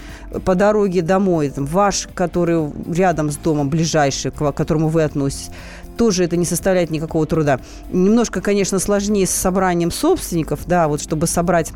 [0.46, 5.52] По дороге домой, там, ваш, который рядом с домом, ближайший, к которому вы относитесь,
[5.98, 7.60] тоже это не составляет никакого труда.
[7.92, 11.74] Немножко, конечно, сложнее с собранием собственников, да, вот чтобы собрать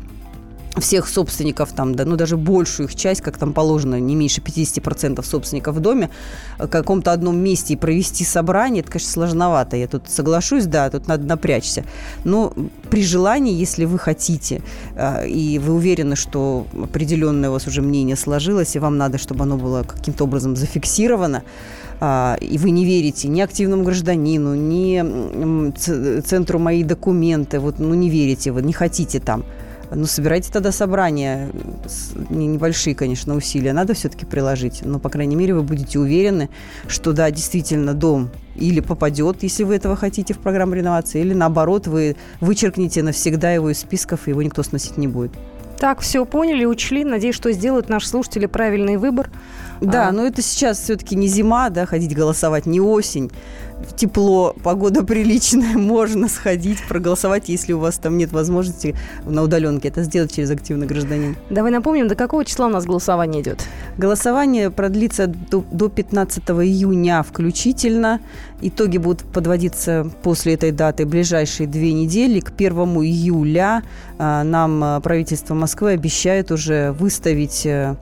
[0.80, 5.24] всех собственников, там, да, ну, даже большую их часть, как там положено, не меньше 50%
[5.24, 6.10] собственников в доме,
[6.58, 9.76] в каком-то одном месте и провести собрание, это, конечно, сложновато.
[9.76, 11.84] Я тут соглашусь, да, тут надо напрячься.
[12.24, 12.52] Но
[12.90, 14.62] при желании, если вы хотите,
[14.96, 19.44] э, и вы уверены, что определенное у вас уже мнение сложилось, и вам надо, чтобы
[19.44, 21.42] оно было каким-то образом зафиксировано,
[22.00, 25.72] а, и вы не верите ни активному гражданину, ни
[26.22, 29.44] центру «Мои документы», вот, ну, не верите, вы не хотите там–
[29.90, 31.50] ну, собирайте тогда собрания.
[32.30, 34.82] Небольшие, конечно, усилия надо все-таки приложить.
[34.84, 36.48] Но, по крайней мере, вы будете уверены,
[36.88, 41.86] что, да, действительно, дом или попадет, если вы этого хотите, в программу реновации, или, наоборот,
[41.86, 45.32] вы вычеркнете навсегда его из списков, и его никто сносить не будет.
[45.78, 47.04] Так, все поняли, учли.
[47.04, 49.30] Надеюсь, что сделают наши слушатели правильный выбор.
[49.80, 50.12] Да, а...
[50.12, 53.30] но это сейчас все-таки не зима, да, ходить голосовать, не осень
[53.96, 60.02] тепло, погода приличная, можно сходить, проголосовать, если у вас там нет возможности на удаленке это
[60.02, 61.36] сделать через активный гражданин.
[61.50, 63.64] Давай напомним, до какого числа у нас голосование идет?
[63.98, 68.20] Голосование продлится до, до 15 июня включительно.
[68.60, 72.40] Итоги будут подводиться после этой даты ближайшие две недели.
[72.40, 73.82] К 1 июля
[74.18, 77.96] а, нам а, правительство Москвы обещает уже выставить э,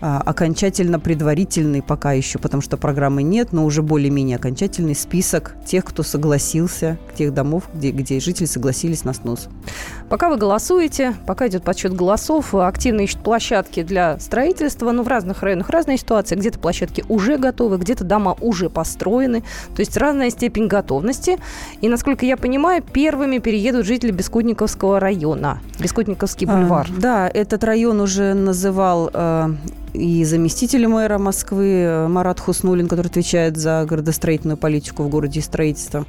[0.00, 5.84] а, окончательно предварительный пока еще, потому что программы нет, но уже более-менее окончательный список тех,
[5.84, 9.48] кто согласился, тех домов, где, где жители согласились на снос.
[10.08, 15.42] Пока вы голосуете, пока идет подсчет голосов, активно ищут площадки для строительства, но в разных
[15.42, 16.38] районах разная ситуация.
[16.38, 19.42] Где-то площадки уже готовы, где-то дома уже построены,
[19.74, 21.38] то есть разная степень готовности.
[21.80, 26.86] И, насколько я понимаю, первыми переедут жители Бескудниковского района, Бескудниковский бульвар.
[26.88, 29.48] А, да, этот район уже называл э,
[29.92, 35.42] и заместитель мэра Москвы э, Марат Хуснулин, который отвечает за градостроительную политику в городе и
[35.42, 36.06] строительство.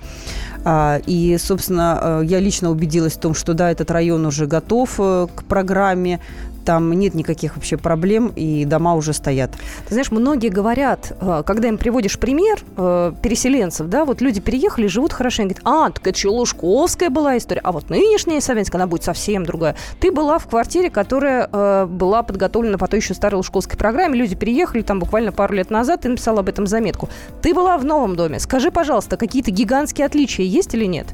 [0.66, 4.96] А, и, собственно, э, я лично убедилась в том, что да, этот район уже готов
[5.00, 6.20] э, к программе
[6.66, 9.52] там нет никаких вообще проблем, и дома уже стоят.
[9.88, 14.88] Ты знаешь, многие говорят, э, когда им приводишь пример э, переселенцев, да, вот люди переехали,
[14.88, 18.80] живут хорошо, они говорят, а, так это еще Лужковская была история, а вот нынешняя Савинская,
[18.80, 19.76] она будет совсем другая.
[20.00, 24.36] Ты была в квартире, которая э, была подготовлена по той еще старой Лужковской программе, люди
[24.36, 27.10] переехали там буквально пару лет назад, ты написала об этом заметку.
[27.42, 28.40] Ты была в новом доме.
[28.40, 31.08] Скажи, пожалуйста, какие-то гигантские отличия есть или нет?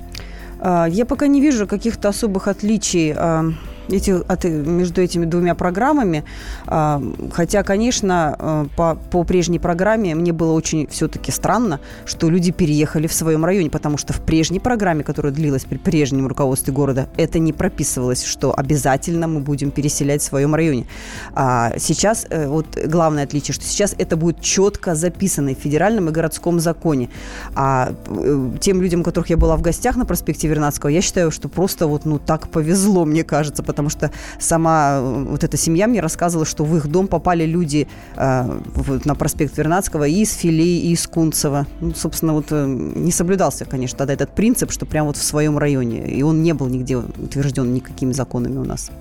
[0.60, 3.46] А, я пока не вижу каких-то особых отличий а,
[3.90, 6.24] эти, от, между этими двумя программами.
[6.68, 12.52] А, хотя, конечно, а, по, по прежней программе мне было очень все-таки странно, что люди
[12.52, 17.08] переехали в своем районе, потому что в прежней программе, которая длилась при прежнем руководстве города,
[17.18, 20.86] это не прописывалось, что обязательно мы будем переселять в своем районе.
[21.34, 26.12] А сейчас, э, вот главное отличие, что сейчас это будет четко записано в федеральном и
[26.12, 27.10] городском законе.
[27.56, 31.32] А э, тем людям, у которых я была в гостях на проспекте Вернадского, я считаю,
[31.32, 34.10] что просто вот ну так повезло, мне кажется, потому что
[34.40, 39.06] сама э, вот эта семья мне рассказывала, что в их дом попали люди э, вот,
[39.06, 41.68] на проспект Вернадского и из Филей, и из Кунцева.
[41.82, 45.58] Ну, собственно, вот э, не соблюдался, конечно, тогда этот принцип, что прямо вот в своем
[45.58, 46.08] районе.
[46.08, 48.92] И он не был нигде утвержден никакими законами у нас.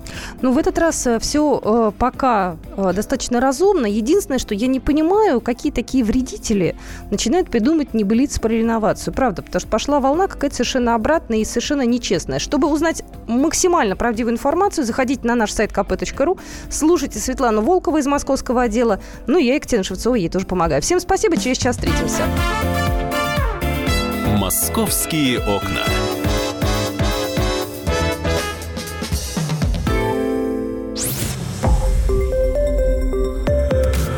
[0.43, 3.87] Ну, в этот раз э, все э, пока э, достаточно разумно.
[3.87, 6.77] Единственное, что я не понимаю, какие такие вредители
[7.11, 9.15] начинают придумать небылицы про реновацию.
[9.15, 12.39] Правда, потому что пошла волна какая-то совершенно обратная и совершенно нечестная.
[12.39, 18.07] Чтобы узнать максимально правдивую информацию, информацию, заходите на наш сайт kp.ru, слушайте Светлану Волкову из
[18.07, 18.99] московского отдела.
[19.27, 20.81] Ну, я, Екатерина Шевцова, ей тоже помогаю.
[20.81, 22.23] Всем спасибо, через час встретимся.
[24.39, 25.85] «Московские окна».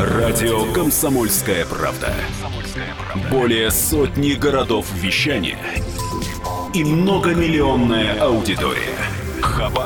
[0.00, 2.14] Радио «Комсомольская правда».
[3.30, 5.58] Более сотни городов вещания
[6.74, 8.94] и многомиллионная аудитория.
[9.40, 9.85] Хабаровск.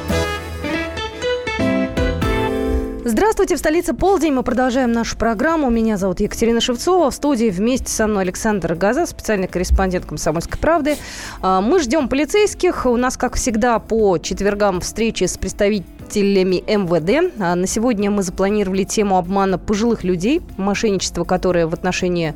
[3.31, 4.33] Здравствуйте, в столице полдень.
[4.33, 5.69] Мы продолжаем нашу программу.
[5.69, 7.09] Меня зовут Екатерина Шевцова.
[7.09, 10.97] В студии вместе со мной Александр Газа, специальный корреспондент «Комсомольской правды».
[11.41, 12.85] А, мы ждем полицейских.
[12.85, 17.33] У нас, как всегда, по четвергам встречи с представителями МВД.
[17.39, 22.35] А, на сегодня мы запланировали тему обмана пожилых людей, мошенничество, которое в отношении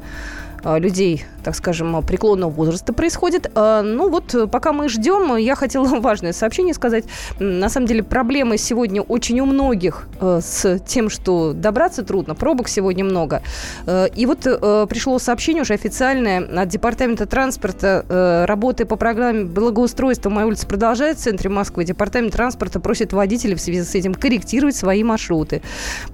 [0.64, 3.52] а, людей так скажем, преклонного возраста происходит.
[3.54, 7.06] А, ну вот, пока мы ждем, я хотела важное сообщение сказать.
[7.40, 12.68] На самом деле проблемы сегодня очень у многих э, с тем, что добраться трудно, пробок
[12.68, 13.44] сегодня много.
[13.86, 18.46] Э, и вот э, пришло сообщение уже официальное от Департамента транспорта.
[18.48, 21.84] Работы по программе благоустройства «Моя улица» продолжается в центре Москвы.
[21.84, 25.62] Департамент транспорта просит водителей в связи с этим корректировать свои маршруты.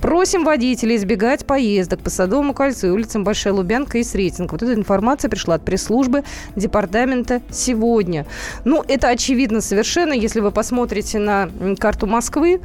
[0.01, 4.53] Просим водителей избегать поездок по Садовому кольцу и улицам Большая Лубянка и Сретенка.
[4.53, 6.23] Вот эта информация пришла от пресс-службы
[6.55, 8.25] департамента сегодня.
[8.65, 11.49] Ну, это очевидно совершенно, если вы посмотрите на
[11.79, 12.61] карту Москвы,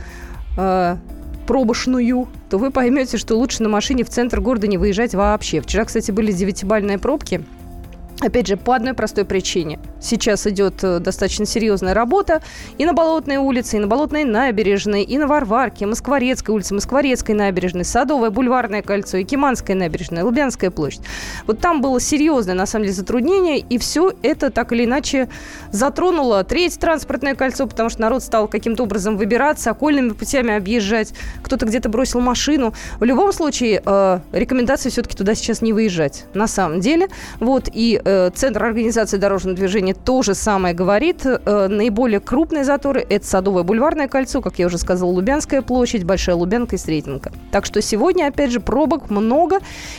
[0.57, 0.97] э,
[1.47, 5.61] пробошную, то вы поймете, что лучше на машине в центр города не выезжать вообще.
[5.61, 7.45] Вчера, кстати, были девятибальные пробки.
[8.21, 9.79] Опять же, по одной простой причине.
[10.01, 12.41] Сейчас идет э, достаточно серьезная работа
[12.79, 17.85] и на Болотной улице, и на Болотной набережной, и на Варварке, Москворецкой улице, Москворецкой набережной,
[17.85, 21.03] Садовое бульварное кольцо, и набережная, Лубянская площадь.
[21.47, 25.29] Вот там было серьезное, на самом деле, затруднение, и все это так или иначе
[25.71, 31.13] затронуло третье транспортное кольцо, потому что народ стал каким-то образом выбираться, окольными путями объезжать,
[31.43, 32.73] кто-то где-то бросил машину.
[32.99, 37.09] В любом случае, э, рекомендация все-таки туда сейчас не выезжать, на самом деле.
[37.41, 38.01] Вот, и
[38.35, 41.23] Центр организации дорожного движения то же самое говорит.
[41.25, 46.37] Э, наиболее крупные заторы– это Садовое бульварное кольцо, как я уже сказала, Лубянская площадь, Большая
[46.37, 47.33] Лубянка и Сретенка.
[47.51, 49.59] Так что сегодня, опять же, пробок много,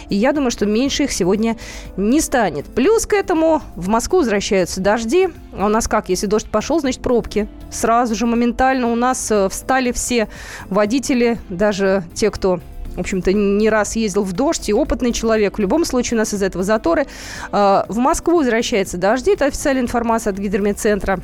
[0.10, 1.58] и я думаю, что меньше их сегодня
[1.98, 2.66] не станет.
[2.66, 5.30] Плюс к этому в Москву возвращаются дожди.
[5.58, 6.10] А у нас как?
[6.10, 7.48] Если дождь пошел, значит пробки.
[7.70, 10.30] Сразу же моментально у нас э, встали все
[10.70, 12.62] водители, даже те, кто
[12.98, 15.58] в общем-то, не раз ездил в дождь, и опытный человек.
[15.58, 17.06] В любом случае у нас из этого заторы.
[17.52, 21.20] А, в Москву возвращается дожди, это официальная информация от гидрометцентра.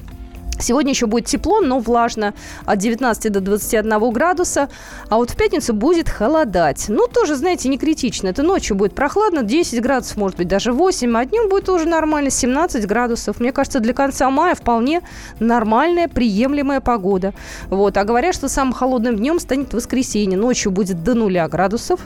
[0.60, 2.34] Сегодня еще будет тепло, но влажно
[2.66, 4.70] от 19 до 21 градуса.
[5.10, 6.86] А вот в пятницу будет холодать.
[6.88, 8.28] Ну, тоже, знаете, не критично.
[8.28, 11.18] Это ночью будет прохладно, 10 градусов, может быть, даже 8.
[11.18, 13.39] А днем будет уже нормально, 17 градусов.
[13.39, 15.01] Мне кажется, для конца мая вполне
[15.39, 17.34] нормальная, приемлемая погода.
[17.70, 17.97] Вот.
[17.97, 20.38] А говорят, что самым холодным днем станет воскресенье.
[20.38, 21.99] Ночью будет до 0 градусов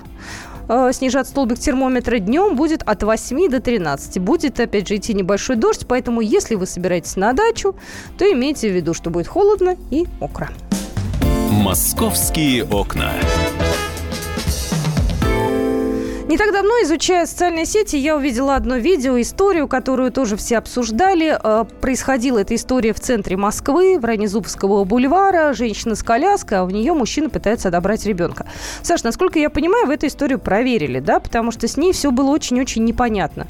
[0.68, 2.20] э, снижать столбик термометра.
[2.20, 4.20] Днем будет от 8 до 13.
[4.20, 7.76] Будет, опять же, идти небольшой дождь, поэтому если вы собираетесь на дачу,
[8.18, 10.50] то имейте в виду, что будет холодно и мокро.
[11.52, 13.14] «Московские окна».
[16.28, 21.40] Не так давно, изучая социальные сети, я увидела одно видео, историю, которую тоже все обсуждали.
[21.42, 25.54] Э, происходила эта история в центре Москвы, в районе Зубовского бульвара.
[25.54, 28.46] Женщина с коляской, а у нее мужчина пытается отобрать ребенка.
[28.82, 31.22] Саш, насколько я понимаю, в эту историю проверили, да?
[31.22, 33.48] Потому что с ней все было очень-очень непонятно.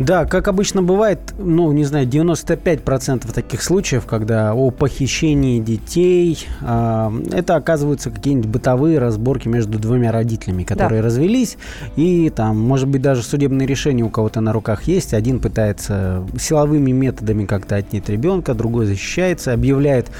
[0.00, 7.10] Да, как обычно бывает, ну, не знаю, 95% таких случаев, когда о похищении детей, э,
[7.32, 11.06] это оказываются какие-нибудь бытовые разборки между двумя родителями, которые да.
[11.06, 11.58] развелись,
[11.96, 15.12] и там, может быть, даже судебные решения у кого-то на руках есть.
[15.12, 20.10] Один пытается силовыми методами как-то отнять ребенка, другой защищается, объявляет,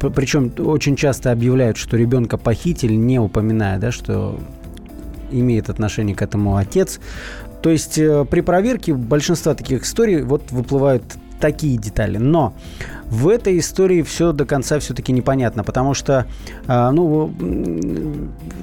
[0.00, 4.38] причем очень часто объявляют, что ребенка похитили, не упоминая, да, что
[5.30, 7.00] имеет отношение к этому отец.
[7.62, 11.02] То есть э, при проверке большинства таких историй вот выплывают
[11.40, 12.18] такие детали.
[12.18, 12.54] Но
[13.06, 16.26] в этой истории все до конца все-таки непонятно, потому что
[16.66, 17.32] э, ну,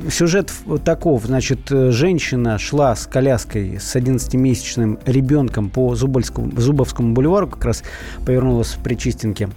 [0.09, 0.51] сюжет
[0.83, 1.25] таков.
[1.25, 7.83] Значит, женщина шла с коляской с 11-месячным ребенком по Зубовскому, Зубовскому бульвару, как раз
[8.25, 9.49] повернулась в Причистенке.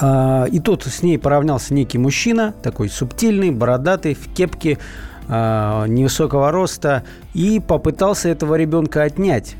[0.00, 4.78] А, и тут с ней поравнялся некий мужчина, такой субтильный, бородатый, в кепке,
[5.28, 7.04] э, невысокого роста
[7.34, 9.56] и попытался этого ребенка отнять.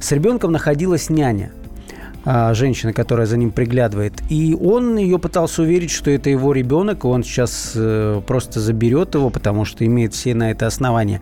[0.00, 1.50] С ребенком находилась няня–
[2.28, 4.14] а, женщина, которая за ним приглядывает.
[4.28, 9.14] И он ее пытался уверить, что это его ребенок, и он сейчас э, просто заберет
[9.14, 11.20] его, потому что имеет все на это основания.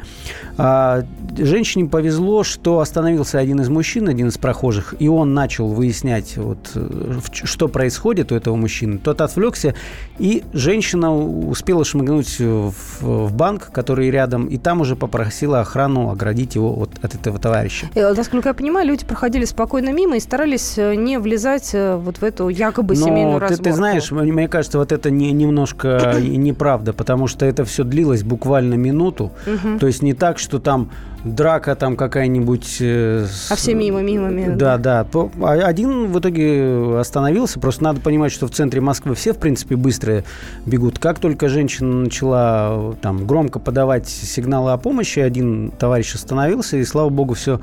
[0.57, 1.05] А,
[1.37, 6.71] женщине повезло, что остановился один из мужчин, один из прохожих, и он начал выяснять, вот,
[6.75, 8.97] э, что происходит у этого мужчины.
[8.97, 9.75] Тот отвлекся,
[10.19, 16.73] и женщина успела шмыгнуть в, банк, который рядом, и там уже попросила охрану оградить его
[16.73, 17.91] вот от этого товарища.
[17.95, 22.19] И, э, насколько я понимаю, люди проходили спокойно мимо и старались не влезать э, вот
[22.19, 23.65] в эту якобы Но семейную разборку.
[23.65, 28.23] Ты, ты знаешь, мне кажется, вот это не, немножко неправда, потому что это все длилось
[28.23, 29.33] буквально минуту.
[29.47, 29.79] Угу.
[29.79, 30.91] То есть не так, что там
[31.25, 32.77] драка там какая-нибудь...
[32.81, 34.57] Э, а все мимо, мимо, мимо.
[34.57, 35.07] Да, да.
[35.41, 37.59] А один в итоге остановился.
[37.59, 40.25] Просто надо понимать, что в центре Москвы все, в принципе, быстро
[40.67, 40.99] бегут.
[40.99, 47.09] Как только женщина начала там громко подавать сигналы о помощи, один товарищ остановился, и, слава
[47.09, 47.61] богу, все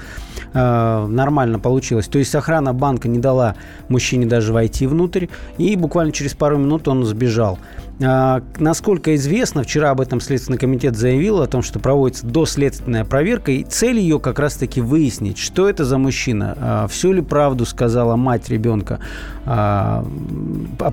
[0.53, 2.07] э, нормально получилось.
[2.07, 3.55] То есть охрана банка не дала
[3.89, 7.59] мужчине даже войти внутрь, и буквально через пару минут он сбежал.
[8.03, 13.51] А, насколько известно, вчера об этом Следственный комитет заявил, о том, что проводится доследственная проверка,
[13.51, 18.15] и цель ее как раз-таки выяснить, что это за мужчина, а, всю ли правду сказала
[18.15, 18.99] мать ребенка.
[19.45, 20.05] А,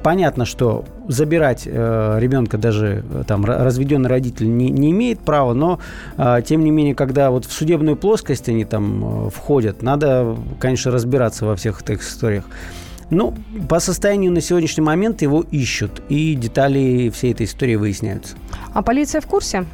[0.03, 5.79] понятно, что забирать э, ребенка даже э, там разведенный родитель не, не имеет права, но
[6.45, 11.47] тем не менее, когда вот в судебную плоскость они там э, входят, надо, конечно, разбираться
[11.47, 12.45] во всех этих историях.
[13.11, 13.35] Ну,
[13.69, 18.37] по состоянию на сегодняшний момент его ищут, и детали всей этой истории выясняются.
[18.75, 19.65] А полиция в курсе?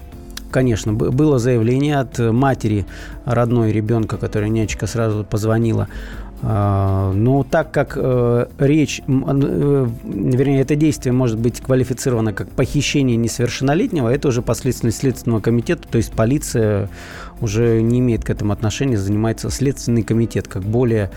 [0.51, 2.87] Конечно, было заявление от матери
[3.25, 5.89] родной ребенка, которая нянечка сразу позвонила.
[6.47, 13.17] А, но так как э, речь, э, вернее, это действие может быть квалифицировано как похищение
[13.17, 16.91] несовершеннолетнего, это уже последственность Следственного комитета, то есть полиция
[17.41, 21.11] уже не имеет к этому отношения, занимается Следственный комитет, как более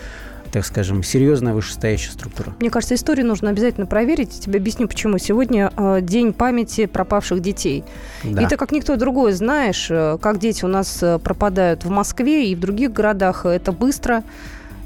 [0.52, 2.54] так скажем, серьезная вышестоящая структура.
[2.60, 4.36] Мне кажется, историю нужно обязательно проверить.
[4.36, 5.18] Я тебе объясню, почему.
[5.18, 7.84] Сегодня э, день памяти пропавших детей.
[8.24, 8.42] Да.
[8.42, 12.52] И ты, как никто другой, знаешь, э, как дети у нас э, пропадают в Москве
[12.52, 13.46] и в других городах.
[13.46, 14.24] Это быстро,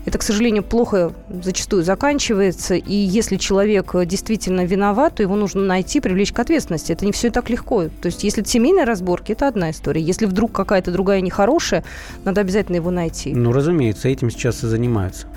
[0.05, 2.75] это, к сожалению, плохо зачастую заканчивается.
[2.75, 6.91] И если человек действительно виноват, то его нужно найти, привлечь к ответственности.
[6.91, 7.83] Это не все так легко.
[7.83, 10.01] То есть, если это семейные разборки, это одна история.
[10.01, 11.83] Если вдруг какая-то другая нехорошая,
[12.23, 13.33] надо обязательно его найти.
[13.33, 15.27] Ну, разумеется, этим сейчас и занимаются.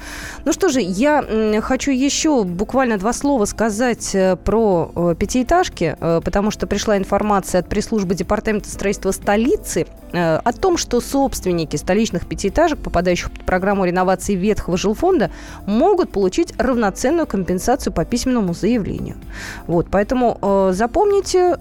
[0.45, 1.25] Ну что же, я
[1.62, 7.61] хочу еще буквально два слова сказать э, про э, пятиэтажки, э, потому что пришла информация
[7.61, 14.37] от пресс-службы Департамента строительства столицы о том, что собственники столичных пятиэтажек, попадающих под программу реновации
[14.55, 15.31] ветхого жилфонда,
[15.67, 19.17] могут получить равноценную компенсацию по письменному заявлению.
[19.67, 21.57] Вот, поэтому запомните,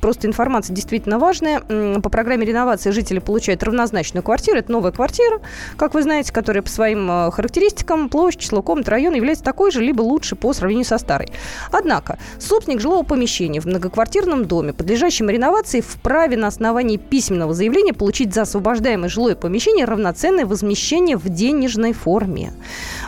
[0.00, 1.60] просто информация действительно важная.
[2.00, 4.58] По программе реновации жители получают равнозначную квартиру.
[4.58, 5.40] Это новая квартира,
[5.76, 9.80] как вы знаете, которая по своим э, характеристикам, площадь, число комнат, район является такой же,
[9.80, 11.28] либо лучше по сравнению со старой.
[11.72, 18.34] Однако, собственник жилого помещения в многоквартирном доме, подлежащем реновации, вправе на основании письменного заявления получить
[18.34, 22.52] за освобождаемое жилое помещение равноценное возмещение в денежной форме.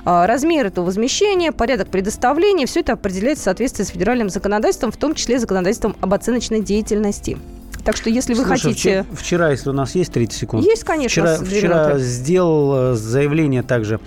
[0.05, 4.97] А, размер этого возмещения, порядок предоставления, все это определяется в соответствии с федеральным законодательством, в
[4.97, 7.37] том числе законодательством об оценочной деятельности деятельности.
[7.85, 9.03] Так что если вы Слушай, хотите...
[9.05, 10.64] Вчера, вчера, если у нас есть 30 секунд.
[10.64, 11.37] Есть, конечно.
[11.37, 13.99] Вчера, вчера сделал э, заявление также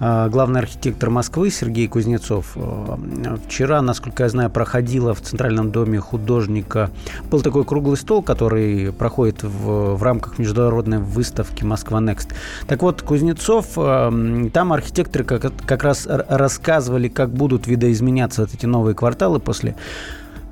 [0.00, 2.56] э, главный архитектор Москвы Сергей Кузнецов.
[2.56, 6.90] Э, вчера, насколько я знаю, проходила в Центральном доме художника.
[7.30, 12.32] Был такой круглый стол, который проходит в, в рамках международной выставки «Москва Next».
[12.66, 18.96] Так вот, Кузнецов, там архитекторы как, как раз рассказывали, как будут видоизменяться вот эти новые
[18.96, 19.76] кварталы после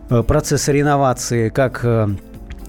[0.09, 2.09] процесса реновации, как э,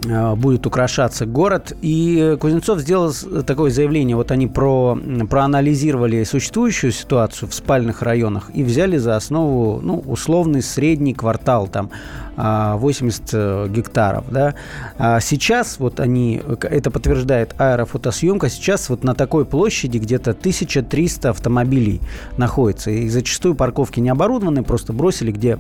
[0.06, 1.74] э, будет украшаться город.
[1.82, 3.14] И Кузнецов сделал
[3.46, 4.16] такое заявление.
[4.16, 4.98] Вот они про,
[5.30, 11.92] проанализировали существующую ситуацию в спальных районах и взяли за основу ну, условный средний квартал, там
[12.36, 14.26] 80 гектаров.
[14.30, 14.54] Да.
[15.00, 22.00] А сейчас вот они, это подтверждает аэрофотосъемка, сейчас вот на такой площади где-то 1300 автомобилей
[22.38, 22.92] находится.
[22.92, 25.58] И зачастую парковки не оборудованы, просто бросили, где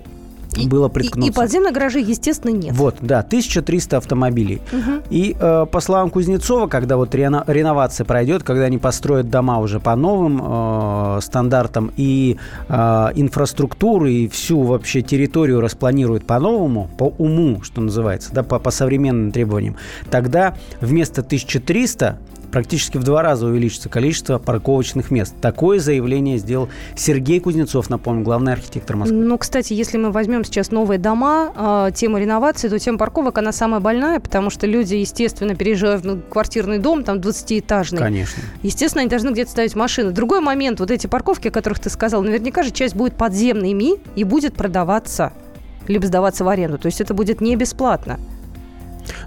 [0.64, 1.30] и, было приткнуться.
[1.30, 2.76] И, и подземных гаражей, естественно, нет.
[2.76, 4.62] Вот, да, 1300 автомобилей.
[4.72, 4.92] Угу.
[5.10, 9.80] И э, по словам Кузнецова, когда вот рено, реновация пройдет, когда они построят дома уже
[9.80, 12.38] по новым э, стандартам и
[12.68, 12.74] э,
[13.16, 19.32] инфраструктуру, и всю вообще территорию распланируют по-новому, по уму, что называется, да, по, по современным
[19.32, 19.76] требованиям,
[20.10, 22.18] тогда вместо 1300
[22.52, 25.36] практически в два раза увеличится количество парковочных мест.
[25.42, 29.18] Такое заявление сделал Сергей Кузнецов, напомню, главный архитектор Москвы.
[29.18, 33.52] Ну, кстати, если мы возьмем сейчас новые дома, э, тема реновации, то тема парковок, она
[33.52, 38.00] самая больная, потому что люди, естественно, переезжая в квартирный дом, там 20-этажный.
[38.00, 38.42] Конечно.
[38.64, 40.12] Естественно, они должны где-то ставить машины.
[40.12, 44.24] Другой момент, вот эти парковки, о которых ты сказал, наверняка же часть будет подземными и
[44.24, 45.34] будет продаваться
[45.88, 46.78] либо сдаваться в аренду.
[46.78, 48.20] То есть это будет не бесплатно.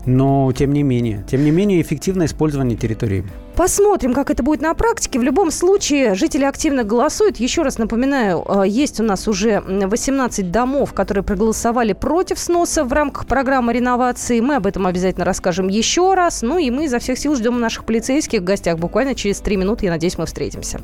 [0.06, 3.24] Но, тем не менее, тем не менее, эффективное использование территории.
[3.56, 5.18] Посмотрим, как это будет на практике.
[5.18, 7.36] В любом случае, жители активно голосуют.
[7.36, 12.92] Еще раз напоминаю, э, есть у нас уже 18 домов, которые проголосовали против сноса в
[12.92, 14.40] рамках программы реновации.
[14.40, 16.42] Мы об этом обязательно расскажем еще раз.
[16.42, 18.78] Ну и мы изо всех сил ждем наших полицейских в гостях.
[18.78, 20.80] Буквально через три минуты, я надеюсь, мы встретимся.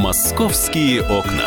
[0.00, 1.46] Московские окна.